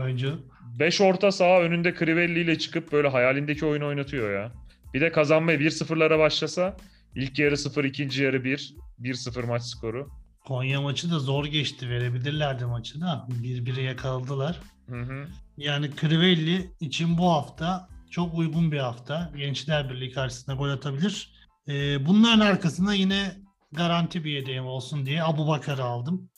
oyuncu. 0.03 0.47
5 0.79 1.01
orta 1.01 1.31
saha 1.31 1.61
önünde 1.61 1.95
Crivelli 1.99 2.39
ile 2.39 2.57
çıkıp 2.57 2.91
böyle 2.91 3.07
hayalindeki 3.07 3.65
oyunu 3.65 3.87
oynatıyor 3.87 4.33
ya. 4.33 4.51
Bir 4.93 5.01
de 5.01 5.11
kazanmaya 5.11 5.57
1-0'lara 5.57 6.19
başlasa 6.19 6.77
ilk 7.15 7.39
yarı 7.39 7.57
0, 7.57 7.83
ikinci 7.83 8.23
yarı 8.23 8.43
1. 8.43 8.75
1-0 9.01 9.45
maç 9.45 9.63
skoru. 9.63 10.09
Konya 10.45 10.81
maçı 10.81 11.11
da 11.11 11.19
zor 11.19 11.45
geçti. 11.45 11.89
Verebilirlerdi 11.89 12.65
maçı 12.65 13.01
da. 13.01 13.27
Bir 13.29 13.77
yakaladılar. 13.77 14.59
Hı 14.89 15.01
hı. 15.01 15.27
Yani 15.57 15.91
Crivelli 16.01 16.71
için 16.79 17.17
bu 17.17 17.31
hafta 17.31 17.89
çok 18.11 18.33
uygun 18.33 18.71
bir 18.71 18.79
hafta. 18.79 19.31
Gençler 19.37 19.89
Birliği 19.89 20.11
karşısında 20.11 20.55
gol 20.55 20.69
atabilir. 20.69 21.33
Ee, 21.67 22.05
bunların 22.05 22.39
arkasında 22.39 22.93
yine 22.93 23.35
garanti 23.71 24.23
bir 24.23 24.31
yedeğim 24.31 24.65
olsun 24.65 25.05
diye 25.05 25.23
Abu 25.23 25.47
Bakar'ı 25.47 25.83
aldım. 25.83 26.29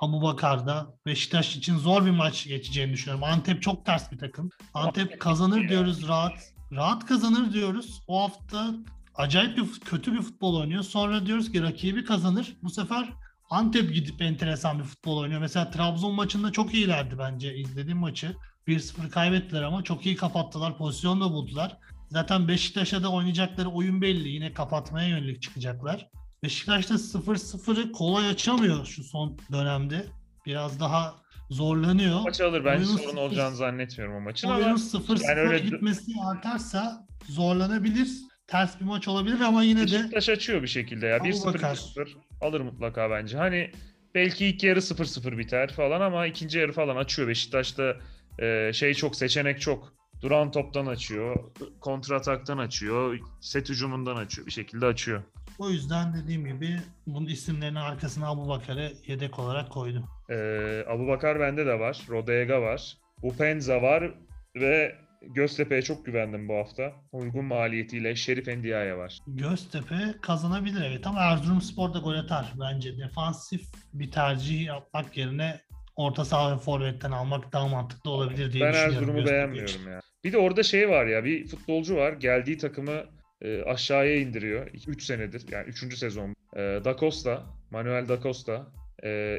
Abu 0.00 0.22
Bakar 0.22 0.66
da 0.66 0.94
Beşiktaş 1.06 1.56
için 1.56 1.76
zor 1.76 2.06
bir 2.06 2.10
maç 2.10 2.46
geçeceğini 2.46 2.92
düşünüyorum. 2.92 3.24
Antep 3.24 3.62
çok 3.62 3.86
ters 3.86 4.12
bir 4.12 4.18
takım. 4.18 4.50
Antep 4.74 5.20
kazanır 5.20 5.68
diyoruz 5.68 6.08
rahat. 6.08 6.32
Rahat 6.72 7.06
kazanır 7.06 7.52
diyoruz. 7.52 8.02
O 8.06 8.22
hafta 8.22 8.74
acayip 9.14 9.56
bir 9.56 9.64
kötü 9.84 10.12
bir 10.12 10.22
futbol 10.22 10.56
oynuyor. 10.56 10.82
Sonra 10.82 11.26
diyoruz 11.26 11.52
ki 11.52 11.62
rakibi 11.62 12.04
kazanır. 12.04 12.56
Bu 12.62 12.70
sefer 12.70 13.08
Antep 13.50 13.94
gidip 13.94 14.22
enteresan 14.22 14.78
bir 14.78 14.84
futbol 14.84 15.16
oynuyor. 15.18 15.40
Mesela 15.40 15.70
Trabzon 15.70 16.14
maçında 16.14 16.52
çok 16.52 16.74
iyilerdi 16.74 17.18
bence 17.18 17.56
izlediğim 17.56 17.98
maçı. 17.98 18.36
1-0 18.68 19.10
kaybettiler 19.10 19.62
ama 19.62 19.82
çok 19.84 20.06
iyi 20.06 20.16
kapattılar. 20.16 20.78
Pozisyon 20.78 21.20
da 21.20 21.24
buldular. 21.32 21.76
Zaten 22.08 22.48
Beşiktaş'a 22.48 23.02
da 23.02 23.08
oynayacakları 23.12 23.68
oyun 23.68 24.02
belli. 24.02 24.28
Yine 24.28 24.52
kapatmaya 24.52 25.08
yönelik 25.08 25.42
çıkacaklar. 25.42 26.08
Beşiktaş 26.42 26.90
da 26.90 26.94
0-0'ı 26.94 27.92
kolay 27.92 28.28
açamıyor 28.28 28.86
şu 28.86 29.04
son 29.04 29.38
dönemde. 29.52 30.06
Biraz 30.46 30.80
daha 30.80 31.14
zorlanıyor. 31.50 32.20
Maç 32.20 32.40
alır. 32.40 32.64
Ben 32.64 32.70
Oyunun 32.76 32.84
sorun 32.96 32.98
sıfır- 33.10 33.18
olacağını 33.18 33.56
zannetmiyorum 33.56 34.16
o 34.16 34.20
maçın 34.20 34.48
Oyunun 34.48 34.68
ama 34.68 34.78
0-0 34.78 35.24
yani 35.28 35.40
öyle- 35.40 35.58
gitmesi 35.58 36.12
artarsa 36.26 37.06
zorlanabilir. 37.28 38.08
Ters 38.50 38.80
bir 38.80 38.84
maç 38.84 39.08
olabilir 39.08 39.40
ama 39.40 39.62
yine 39.62 39.80
de 39.80 39.82
Beşiktaş 39.84 40.28
açıyor 40.28 40.62
bir 40.62 40.68
şekilde 40.68 41.06
ya. 41.06 41.16
Abu 41.16 41.24
1-0 41.24 41.46
Bakar. 41.54 41.76
1-0 41.76 42.08
alır 42.40 42.60
mutlaka 42.60 43.10
bence. 43.10 43.36
Hani 43.36 43.70
belki 44.14 44.46
ilk 44.46 44.64
yarı 44.64 44.80
0-0 44.80 45.38
biter 45.38 45.72
falan 45.72 46.00
ama 46.00 46.26
ikinci 46.26 46.58
yarı 46.58 46.72
falan 46.72 46.96
açıyor. 46.96 47.28
Beşiktaş'ta 47.28 47.96
e, 48.38 48.72
şey 48.72 48.94
çok 48.94 49.16
seçenek 49.16 49.60
çok. 49.60 49.92
Duran 50.22 50.50
toptan 50.50 50.86
açıyor, 50.86 51.36
kontrataktan 51.80 52.58
açıyor, 52.58 53.18
set 53.40 53.68
hücumundan 53.68 54.16
açıyor. 54.16 54.46
Bir 54.46 54.52
şekilde 54.52 54.86
açıyor. 54.86 55.22
o 55.58 55.70
yüzden 55.70 56.14
dediğim 56.14 56.44
gibi 56.46 56.80
bunun 57.06 57.26
isimlerinin 57.26 57.76
arkasına 57.76 58.28
Abu 58.28 58.48
Bakar'ı 58.48 58.92
yedek 59.06 59.38
olarak 59.38 59.70
koydum. 59.70 60.04
Ee, 60.30 60.84
Abu 60.88 61.08
Bakar 61.08 61.40
bende 61.40 61.66
de 61.66 61.78
var. 61.80 62.00
Rodega 62.08 62.62
var. 62.62 62.96
Upenza 63.22 63.82
var 63.82 64.14
ve 64.56 64.96
Göztepe'ye 65.22 65.82
çok 65.82 66.06
güvendim 66.06 66.48
bu 66.48 66.54
hafta. 66.56 66.92
Uygun 67.12 67.44
maliyetiyle 67.44 68.16
Şerif 68.16 68.48
Endia'ya 68.48 68.98
var. 68.98 69.18
Göztepe 69.26 69.94
kazanabilir 70.22 70.82
evet 70.86 71.06
ama 71.06 71.20
Erzurumspor 71.20 71.94
da 71.94 71.98
gol 71.98 72.14
atar 72.14 72.52
bence. 72.60 72.98
Defansif 72.98 73.62
bir 73.92 74.10
tercih 74.10 74.66
yapmak 74.66 75.16
yerine 75.16 75.60
orta 75.96 76.24
saha 76.24 76.54
ve 76.56 76.58
forvetten 76.58 77.10
almak 77.10 77.52
daha 77.52 77.68
mantıklı 77.68 78.10
olabilir 78.10 78.52
diye 78.52 78.64
Ben 78.64 78.72
düşünüyorum. 78.72 78.94
Erzurum'u 78.96 79.16
Göztepe 79.16 79.36
beğenmiyorum 79.36 79.70
için. 79.74 79.90
ya. 79.90 80.00
Bir 80.24 80.32
de 80.32 80.38
orada 80.38 80.62
şey 80.62 80.88
var 80.88 81.06
ya 81.06 81.24
bir 81.24 81.46
futbolcu 81.46 81.96
var 81.96 82.12
geldiği 82.12 82.58
takımı 82.58 83.04
e, 83.42 83.62
aşağıya 83.62 84.16
indiriyor. 84.16 84.66
3 84.86 85.02
senedir 85.02 85.44
yani 85.52 85.68
3. 85.68 85.98
sezon. 85.98 86.34
E, 86.56 86.58
da 86.60 86.96
Costa, 87.00 87.46
Manuel 87.70 88.08
Da 88.08 88.20
Costa. 88.22 88.72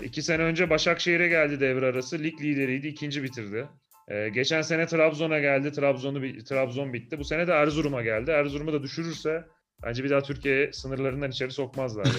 2 0.04 0.22
sene 0.22 0.44
önce 0.44 0.70
Başakşehir'e 0.70 1.28
geldi 1.28 1.60
devre 1.60 1.86
arası. 1.86 2.20
Lig 2.20 2.41
lideriydi, 2.41 2.88
ikinci 2.88 3.24
bitirdi. 3.24 3.67
E, 4.12 4.30
geçen 4.30 4.62
sene 4.62 4.86
Trabzon'a 4.86 5.39
geldi, 5.39 5.71
Trabzon'u 5.71 6.43
Trabzon 6.43 6.93
bitti. 6.93 7.19
Bu 7.19 7.24
sene 7.24 7.47
de 7.47 7.52
Erzurum'a 7.52 8.02
geldi. 8.02 8.32
Erzurum'u 8.32 8.74
da 8.74 8.84
düşürürse 8.84 9.45
bence 9.84 10.04
bir 10.04 10.10
daha 10.10 10.21
Türkiye 10.21 10.74
sınırlarından 10.74 11.32
içeri 11.32 11.52
sokmazlar 11.52 12.06
ya. 12.06 12.12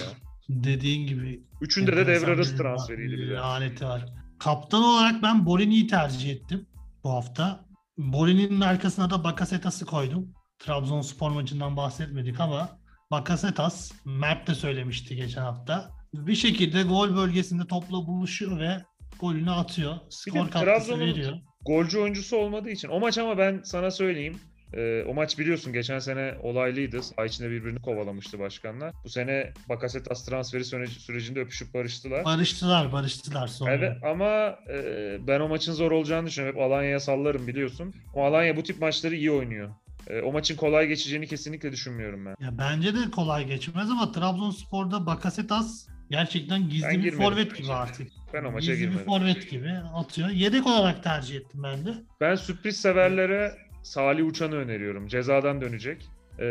Dediğin 0.49 1.07
gibi 1.07 1.43
Üçünde 1.61 1.97
de 1.97 2.07
devre 2.07 2.31
arası 2.31 2.57
transferiydi 2.57 3.17
bir 3.17 3.29
de. 3.29 3.33
Laneti 3.33 3.85
var. 3.85 4.05
Kaptan 4.39 4.83
olarak 4.83 5.23
ben 5.23 5.45
Borini'yi 5.45 5.87
tercih 5.87 6.31
ettim 6.31 6.65
bu 7.03 7.09
hafta. 7.09 7.65
Borini'nin 7.97 8.61
arkasına 8.61 9.09
da 9.09 9.23
Bakasetas'ı 9.23 9.85
koydum. 9.85 10.33
Trabzonspor 10.59 11.31
maçından 11.31 11.77
bahsetmedik 11.77 12.39
ama 12.39 12.79
Bakasetas, 13.11 13.91
Mert 14.05 14.47
de 14.47 14.55
söylemişti 14.55 15.15
geçen 15.15 15.41
hafta. 15.41 15.91
Bir 16.13 16.35
şekilde 16.35 16.83
gol 16.83 17.15
bölgesinde 17.15 17.67
topla 17.67 18.07
buluşuyor 18.07 18.59
ve 18.59 18.81
golünü 19.19 19.51
atıyor. 19.51 19.95
Skor 20.09 20.49
katkısı 20.49 20.99
veriyor. 20.99 21.37
Golcü 21.65 21.99
oyuncusu 21.99 22.37
olmadığı 22.37 22.69
için. 22.69 22.87
O 22.89 22.99
maç 22.99 23.17
ama 23.17 23.37
ben 23.37 23.61
sana 23.63 23.91
söyleyeyim. 23.91 24.39
e, 24.73 25.03
o 25.07 25.13
maç 25.13 25.39
biliyorsun 25.39 25.73
geçen 25.73 25.99
sene 25.99 26.33
olaylıydı. 26.43 27.03
Saha 27.03 27.25
içinde 27.25 27.49
birbirini 27.51 27.81
kovalamıştı 27.81 28.39
başkanlar. 28.39 28.93
Bu 29.05 29.09
sene 29.09 29.51
Bakasetas 29.69 30.25
transferi 30.25 30.63
süreci- 30.65 30.99
sürecinde 30.99 31.39
öpüşüp 31.39 31.73
barıştılar. 31.73 32.25
Barıştılar, 32.25 32.91
barıştılar 32.91 33.47
sonra. 33.47 33.71
Evet 33.73 33.91
ama 34.03 34.59
e, 34.73 35.17
ben 35.27 35.39
o 35.39 35.47
maçın 35.47 35.73
zor 35.73 35.91
olacağını 35.91 36.27
düşünüyorum. 36.27 36.59
Hep 36.59 36.65
Alanya'ya 36.65 36.99
sallarım 36.99 37.47
biliyorsun. 37.47 37.93
Ama 38.15 38.27
Alanya 38.27 38.57
bu 38.57 38.63
tip 38.63 38.81
maçları 38.81 39.15
iyi 39.15 39.31
oynuyor. 39.31 39.69
E, 40.07 40.21
o 40.21 40.31
maçın 40.31 40.55
kolay 40.55 40.87
geçeceğini 40.87 41.27
kesinlikle 41.27 41.71
düşünmüyorum 41.71 42.25
ben. 42.25 42.35
Ya 42.45 42.57
bence 42.57 42.93
de 42.95 43.11
kolay 43.11 43.45
geçmez 43.47 43.89
ama 43.89 44.11
Trabzonspor'da 44.11 45.05
Bakasetas 45.05 45.87
gerçekten 46.09 46.69
gizli 46.69 46.87
Ben 46.87 47.03
bir 47.03 47.11
forvet 47.11 47.55
gibi 47.57 47.71
artık. 47.73 48.07
Ben 48.33 48.43
o 48.43 48.51
maça 48.51 48.71
Gizli 48.71 48.83
bir 48.83 48.87
girmedim. 48.89 49.05
forvet 49.05 49.49
gibi 49.51 49.69
atıyor. 49.95 50.29
Yedek 50.29 50.67
olarak 50.67 51.03
tercih 51.03 51.35
ettim 51.35 51.63
ben 51.63 51.85
de. 51.85 51.93
Ben 52.21 52.35
sürpriz 52.35 52.81
severlere 52.81 53.51
Salih 53.83 54.25
Uçan'ı 54.27 54.55
öneriyorum. 54.55 55.07
Cezadan 55.07 55.61
dönecek. 55.61 56.09
E, 56.39 56.43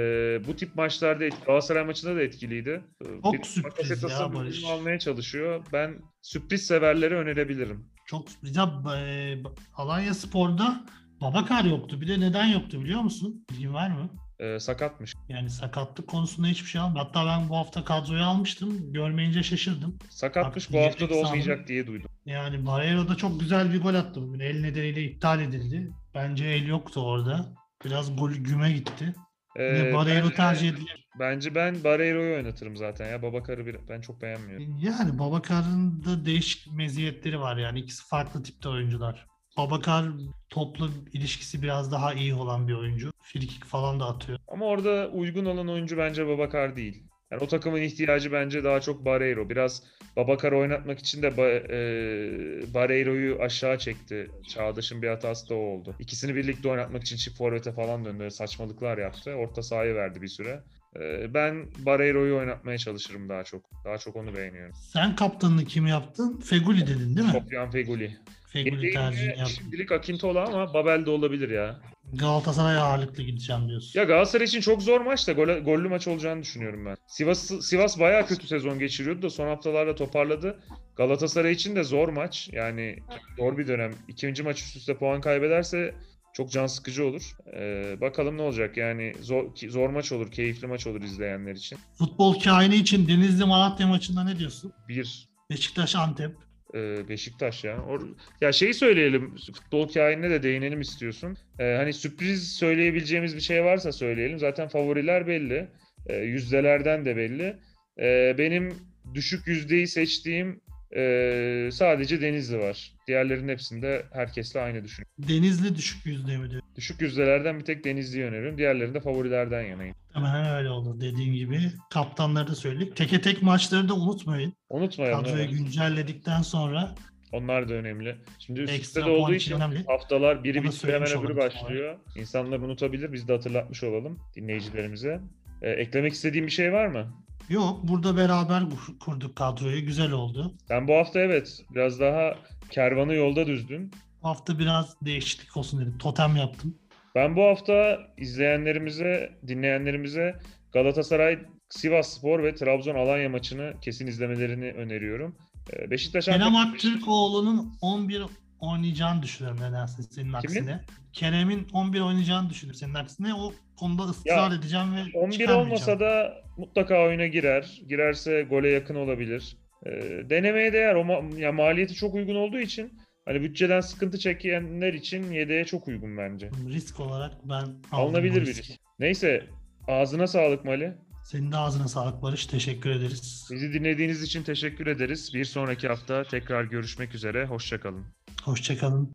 bu 0.48 0.56
tip 0.56 0.76
maçlarda 0.76 1.28
Galatasaray 1.28 1.84
maçında 1.84 2.16
da 2.16 2.22
etkiliydi. 2.22 2.82
E, 3.00 3.06
Çok 3.22 3.34
bir- 3.34 3.42
sürpriz 3.44 4.02
ya 4.02 4.34
Barış. 4.34 4.64
almaya 4.64 4.98
çalışıyor. 4.98 5.64
Ben 5.72 5.94
sürpriz 6.22 6.66
severlere 6.66 7.14
önerebilirim. 7.14 7.84
Çok 8.06 8.26
ya, 8.42 8.72
e, 8.96 9.36
Alanya 9.74 10.14
Spor'da 10.14 10.84
Babakar 11.22 11.64
yoktu. 11.64 12.00
Bir 12.00 12.08
de 12.08 12.20
neden 12.20 12.46
yoktu 12.46 12.80
biliyor 12.84 13.00
musun? 13.00 13.44
Bilgin 13.50 13.74
var 13.74 13.88
mı? 13.90 14.10
E, 14.38 14.60
sakatmış. 14.60 15.14
Yani 15.28 15.50
sakatlık 15.50 16.08
konusunda 16.08 16.48
hiçbir 16.48 16.68
şey 16.68 16.80
almadı. 16.80 16.98
Hatta 16.98 17.26
ben 17.26 17.48
bu 17.48 17.56
hafta 17.56 17.84
kadroya 17.84 18.24
almıştım. 18.26 18.92
Görmeyince 18.92 19.42
şaşırdım. 19.42 19.98
Sakatmış 20.10 20.68
Bak, 20.72 20.74
bu 20.74 20.84
hafta 20.86 21.10
da 21.10 21.14
olmayacak 21.14 21.56
sandım. 21.56 21.66
diye 21.68 21.86
duydum. 21.86 22.10
Yani 22.26 22.66
Barreiro 22.66 23.08
da 23.08 23.14
çok 23.16 23.40
güzel 23.40 23.72
bir 23.72 23.82
gol 23.82 23.94
attı 23.94 24.22
bugün. 24.22 24.40
El 24.40 24.60
nedeniyle 24.60 25.02
iptal 25.02 25.40
edildi. 25.40 25.90
Bence 26.14 26.44
el 26.44 26.66
yoktu 26.66 27.00
orada. 27.00 27.54
Biraz 27.84 28.16
gol 28.16 28.30
güme 28.30 28.72
gitti. 28.72 29.14
E, 29.56 29.62
Yine 29.64 29.94
Barreiro 29.94 30.24
bence, 30.24 30.36
tercih 30.36 30.68
edilir. 30.68 31.08
bence 31.18 31.54
ben 31.54 31.84
Barreiro'yu 31.84 32.34
oynatırım 32.36 32.76
zaten 32.76 33.08
ya. 33.10 33.22
Babakar'ı 33.22 33.66
bir, 33.66 33.76
ben 33.88 34.00
çok 34.00 34.22
beğenmiyorum. 34.22 34.78
Yani 34.78 35.18
Babakar'ın 35.18 36.04
da 36.04 36.24
değişik 36.26 36.72
meziyetleri 36.72 37.40
var 37.40 37.56
yani 37.56 37.80
ikisi 37.80 38.08
farklı 38.08 38.42
tipte 38.42 38.68
oyuncular. 38.68 39.26
Babakar 39.56 40.04
toplu 40.50 40.90
ilişkisi 41.12 41.62
biraz 41.62 41.92
daha 41.92 42.14
iyi 42.14 42.34
olan 42.34 42.68
bir 42.68 42.74
oyuncu. 42.74 43.12
Frikik 43.22 43.64
falan 43.64 44.00
da 44.00 44.06
atıyor. 44.06 44.38
Ama 44.48 44.66
orada 44.66 45.08
uygun 45.08 45.44
olan 45.44 45.68
oyuncu 45.68 45.98
bence 45.98 46.26
Babakar 46.26 46.76
değil. 46.76 47.02
Yani 47.30 47.42
o 47.42 47.46
takımın 47.46 47.82
ihtiyacı 47.82 48.32
bence 48.32 48.64
daha 48.64 48.80
çok 48.80 49.04
Barreiro. 49.04 49.50
Biraz 49.50 49.82
Babakar'ı 50.16 50.56
oynatmak 50.58 50.98
için 50.98 51.22
de 51.22 51.28
ba- 51.28 51.66
e, 51.72 52.74
Barreiro'yu 52.74 53.42
aşağı 53.42 53.78
çekti. 53.78 54.30
Çağdaş'ın 54.48 55.02
bir 55.02 55.08
hatası 55.08 55.48
da 55.48 55.54
o 55.54 55.58
oldu. 55.58 55.94
İkisini 55.98 56.36
birlikte 56.36 56.68
oynatmak 56.68 57.02
için 57.02 57.16
çift 57.16 57.38
forvete 57.38 57.72
falan 57.72 58.04
döndü. 58.04 58.30
Saçmalıklar 58.30 58.98
yaptı. 58.98 59.30
Orta 59.34 59.62
sahayı 59.62 59.94
verdi 59.94 60.22
bir 60.22 60.28
süre. 60.28 60.62
E, 61.00 61.34
ben 61.34 61.66
Barreiro'yu 61.78 62.36
oynatmaya 62.36 62.78
çalışırım 62.78 63.28
daha 63.28 63.44
çok. 63.44 63.62
Daha 63.84 63.98
çok 63.98 64.16
onu 64.16 64.36
beğeniyorum. 64.36 64.74
Sen 64.74 65.16
kaptanını 65.16 65.64
kim 65.64 65.86
yaptın? 65.86 66.40
Feguli 66.40 66.86
dedin 66.86 67.16
değil 67.16 67.26
mi? 67.26 67.32
Sofyan 67.32 67.70
Feguli. 67.70 68.16
Feguli 68.52 68.92
tercihini 68.92 69.28
yaptın. 69.38 69.44
Şimdilik 69.54 69.92
Akintola 69.92 70.44
ama 70.44 70.74
Babel 70.74 71.06
de 71.06 71.10
olabilir 71.10 71.50
ya. 71.50 71.80
Galatasaray 72.12 72.76
ağırlıklı 72.76 73.22
gideceğim 73.22 73.68
diyorsun. 73.68 74.00
Ya 74.00 74.04
Galatasaray 74.04 74.44
için 74.46 74.60
çok 74.60 74.82
zor 74.82 75.00
maç 75.00 75.28
da 75.28 75.32
gol, 75.32 75.48
gollü 75.48 75.88
maç 75.88 76.08
olacağını 76.08 76.42
düşünüyorum 76.42 76.86
ben. 76.86 76.96
Sivas 77.06 77.50
Sivas 77.60 78.00
bayağı 78.00 78.26
kötü 78.26 78.46
sezon 78.46 78.78
geçiriyordu 78.78 79.22
da 79.22 79.30
son 79.30 79.46
haftalarda 79.46 79.94
toparladı. 79.94 80.58
Galatasaray 80.96 81.52
için 81.52 81.76
de 81.76 81.84
zor 81.84 82.08
maç. 82.08 82.48
Yani 82.52 82.96
zor 83.38 83.58
bir 83.58 83.66
dönem. 83.68 83.92
İkinci 84.08 84.42
maç 84.42 84.60
üst 84.62 84.76
üste 84.76 84.96
puan 84.96 85.20
kaybederse 85.20 85.94
çok 86.32 86.50
can 86.50 86.66
sıkıcı 86.66 87.06
olur. 87.06 87.22
Ee, 87.56 88.00
bakalım 88.00 88.36
ne 88.36 88.42
olacak. 88.42 88.76
Yani 88.76 89.12
zor, 89.20 89.44
zor 89.68 89.90
maç 89.90 90.12
olur, 90.12 90.30
keyifli 90.32 90.66
maç 90.66 90.86
olur 90.86 91.02
izleyenler 91.02 91.52
için. 91.54 91.78
Futbol 91.98 92.40
kaini 92.40 92.74
için 92.76 93.08
Denizli 93.08 93.44
Malatya 93.44 93.86
maçında 93.86 94.24
ne 94.24 94.38
diyorsun? 94.38 94.72
Bir 94.88 95.28
Beşiktaş 95.50 95.96
Antep. 95.96 96.30
e, 96.74 97.08
Beşiktaş 97.08 97.64
ya. 97.64 97.76
Or- 97.76 98.14
ya 98.40 98.52
şeyi 98.52 98.74
söyleyelim. 98.74 99.36
Futbol 99.54 99.88
kainine 99.88 100.30
de 100.30 100.42
değinelim 100.42 100.80
istiyorsun. 100.80 101.36
E, 101.58 101.74
hani 101.76 101.92
sürpriz 101.92 102.52
söyleyebileceğimiz 102.52 103.36
bir 103.36 103.40
şey 103.40 103.64
varsa 103.64 103.92
söyleyelim. 103.92 104.38
Zaten 104.38 104.68
favoriler 104.68 105.26
belli. 105.26 105.68
E, 106.06 106.16
yüzdelerden 106.16 107.04
de 107.04 107.16
belli. 107.16 107.56
E, 107.98 108.34
benim 108.38 108.74
düşük 109.14 109.46
yüzdeyi 109.46 109.86
seçtiğim 109.88 110.60
e, 110.96 111.68
sadece 111.72 112.20
Denizli 112.20 112.58
var. 112.58 112.92
Diğerlerinin 113.08 113.48
hepsinde 113.48 114.06
herkesle 114.12 114.60
aynı 114.60 114.84
düşün. 114.84 115.04
Denizli 115.18 115.76
düşük 115.76 116.06
yüzde 116.06 116.36
mi 116.36 116.50
diyor. 116.50 116.62
Düşük 116.76 117.00
yüzdelerden 117.00 117.58
bir 117.58 117.64
tek 117.64 117.84
Denizli'yi 117.84 118.24
öneriyorum. 118.24 118.58
Diğerlerinde 118.58 119.00
favorilerden 119.00 119.62
yanayım. 119.62 119.94
Hemen 120.12 120.56
öyle 120.56 120.70
olur 120.70 121.00
dediğin 121.00 121.32
gibi. 121.32 121.58
Kaptanları 121.90 122.46
da 122.48 122.54
söyledik. 122.54 122.96
Teke 122.96 123.20
tek 123.20 123.42
maçları 123.42 123.88
da 123.88 123.94
unutmayın. 123.94 124.52
Unutmayalım. 124.70 125.24
Kadroyu 125.24 125.42
evet. 125.42 125.50
güncelledikten 125.50 126.42
sonra 126.42 126.94
Onlar 127.32 127.68
da 127.68 127.74
önemli. 127.74 128.16
Şimdi 128.38 128.60
üst 128.60 128.68
üste 128.70 128.80
Ekstra 128.80 129.06
de 129.06 129.10
olduğu 129.10 129.34
için 129.34 129.56
önemli. 129.56 129.84
haftalar 129.84 130.44
biri 130.44 130.62
bitiyor 130.64 130.94
hemen 130.94 131.08
öbürü 131.08 131.16
olalım 131.18 131.28
sonra. 131.28 131.40
başlıyor. 131.64 131.98
İnsanlar 132.16 132.58
unutabilir. 132.58 133.12
Biz 133.12 133.28
de 133.28 133.32
hatırlatmış 133.32 133.82
olalım 133.84 134.18
dinleyicilerimize. 134.36 135.20
E, 135.62 135.70
eklemek 135.70 136.12
istediğim 136.12 136.46
bir 136.46 136.52
şey 136.52 136.72
var 136.72 136.86
mı? 136.86 137.21
Yok 137.48 137.80
burada 137.82 138.16
beraber 138.16 138.62
kur- 138.62 138.98
kurduk 138.98 139.36
kadroyu. 139.36 139.86
Güzel 139.86 140.12
oldu. 140.12 140.54
Sen 140.68 140.88
bu 140.88 140.94
hafta 140.94 141.20
evet 141.20 141.60
biraz 141.74 142.00
daha 142.00 142.34
kervanı 142.70 143.14
yolda 143.14 143.46
düzdün. 143.46 143.90
Bu 144.22 144.28
hafta 144.28 144.58
biraz 144.58 144.96
değişiklik 145.02 145.56
olsun 145.56 145.80
dedim. 145.80 145.98
Totem 145.98 146.36
yaptım. 146.36 146.78
Ben 147.14 147.36
bu 147.36 147.42
hafta 147.42 147.98
izleyenlerimize, 148.18 149.38
dinleyenlerimize 149.46 150.38
Galatasaray, 150.72 151.38
Sivas 151.68 152.18
Spor 152.18 152.42
ve 152.42 152.54
Trabzon 152.54 152.94
Alanya 152.94 153.28
maçını 153.28 153.74
kesin 153.82 154.06
izlemelerini 154.06 154.70
öneriyorum. 154.72 155.36
E, 155.72 155.90
Beşiktaş 155.90 156.24
Kerem 156.24 156.56
Aktürkoğlu'nun 156.56 157.72
11 157.80 158.22
oynayacağını 158.62 159.22
düşünüyorum 159.22 159.60
nedense 159.60 160.02
senin 160.02 160.32
aksine. 160.32 160.80
Kerem'in 161.12 161.68
11 161.72 162.00
oynayacağını 162.00 162.50
düşünüyorum 162.50 162.78
senin 162.78 162.94
aksine. 162.94 163.34
O 163.34 163.52
konuda 163.76 164.02
ısrar 164.02 164.52
edeceğim 164.58 164.96
ve 164.96 165.00
11 165.18 165.32
çıkarmayacağım. 165.32 165.60
olmasa 165.66 166.00
da 166.00 166.34
mutlaka 166.56 167.02
oyuna 167.04 167.26
girer. 167.26 167.80
Girerse 167.88 168.42
gole 168.42 168.70
yakın 168.70 168.94
olabilir. 168.94 169.56
Ee, 169.86 169.90
denemeye 170.30 170.72
değer. 170.72 170.94
O 170.94 171.00
ma- 171.00 171.38
ya 171.38 171.52
maliyeti 171.52 171.94
çok 171.94 172.14
uygun 172.14 172.34
olduğu 172.34 172.60
için 172.60 172.98
hani 173.24 173.42
bütçeden 173.42 173.80
sıkıntı 173.80 174.18
çekenler 174.18 174.94
için 174.94 175.32
yedeğe 175.32 175.64
çok 175.64 175.88
uygun 175.88 176.16
bence. 176.18 176.50
Risk 176.68 177.00
olarak 177.00 177.32
ben 177.44 177.64
Alınabilir 177.92 178.40
bir 178.40 178.46
risk. 178.46 178.64
Neyse 178.98 179.46
ağzına 179.88 180.26
sağlık 180.26 180.64
Mali. 180.64 180.94
Senin 181.24 181.52
de 181.52 181.56
ağzına 181.56 181.88
sağlık 181.88 182.22
Barış. 182.22 182.46
Teşekkür 182.46 182.90
ederiz. 182.90 183.48
Bizi 183.52 183.72
dinlediğiniz 183.72 184.22
için 184.22 184.42
teşekkür 184.42 184.86
ederiz. 184.86 185.30
Bir 185.34 185.44
sonraki 185.44 185.88
hafta 185.88 186.24
tekrar 186.24 186.64
görüşmek 186.64 187.14
üzere. 187.14 187.46
Hoşçakalın. 187.46 188.04
Hoşçakalın. 188.44 189.12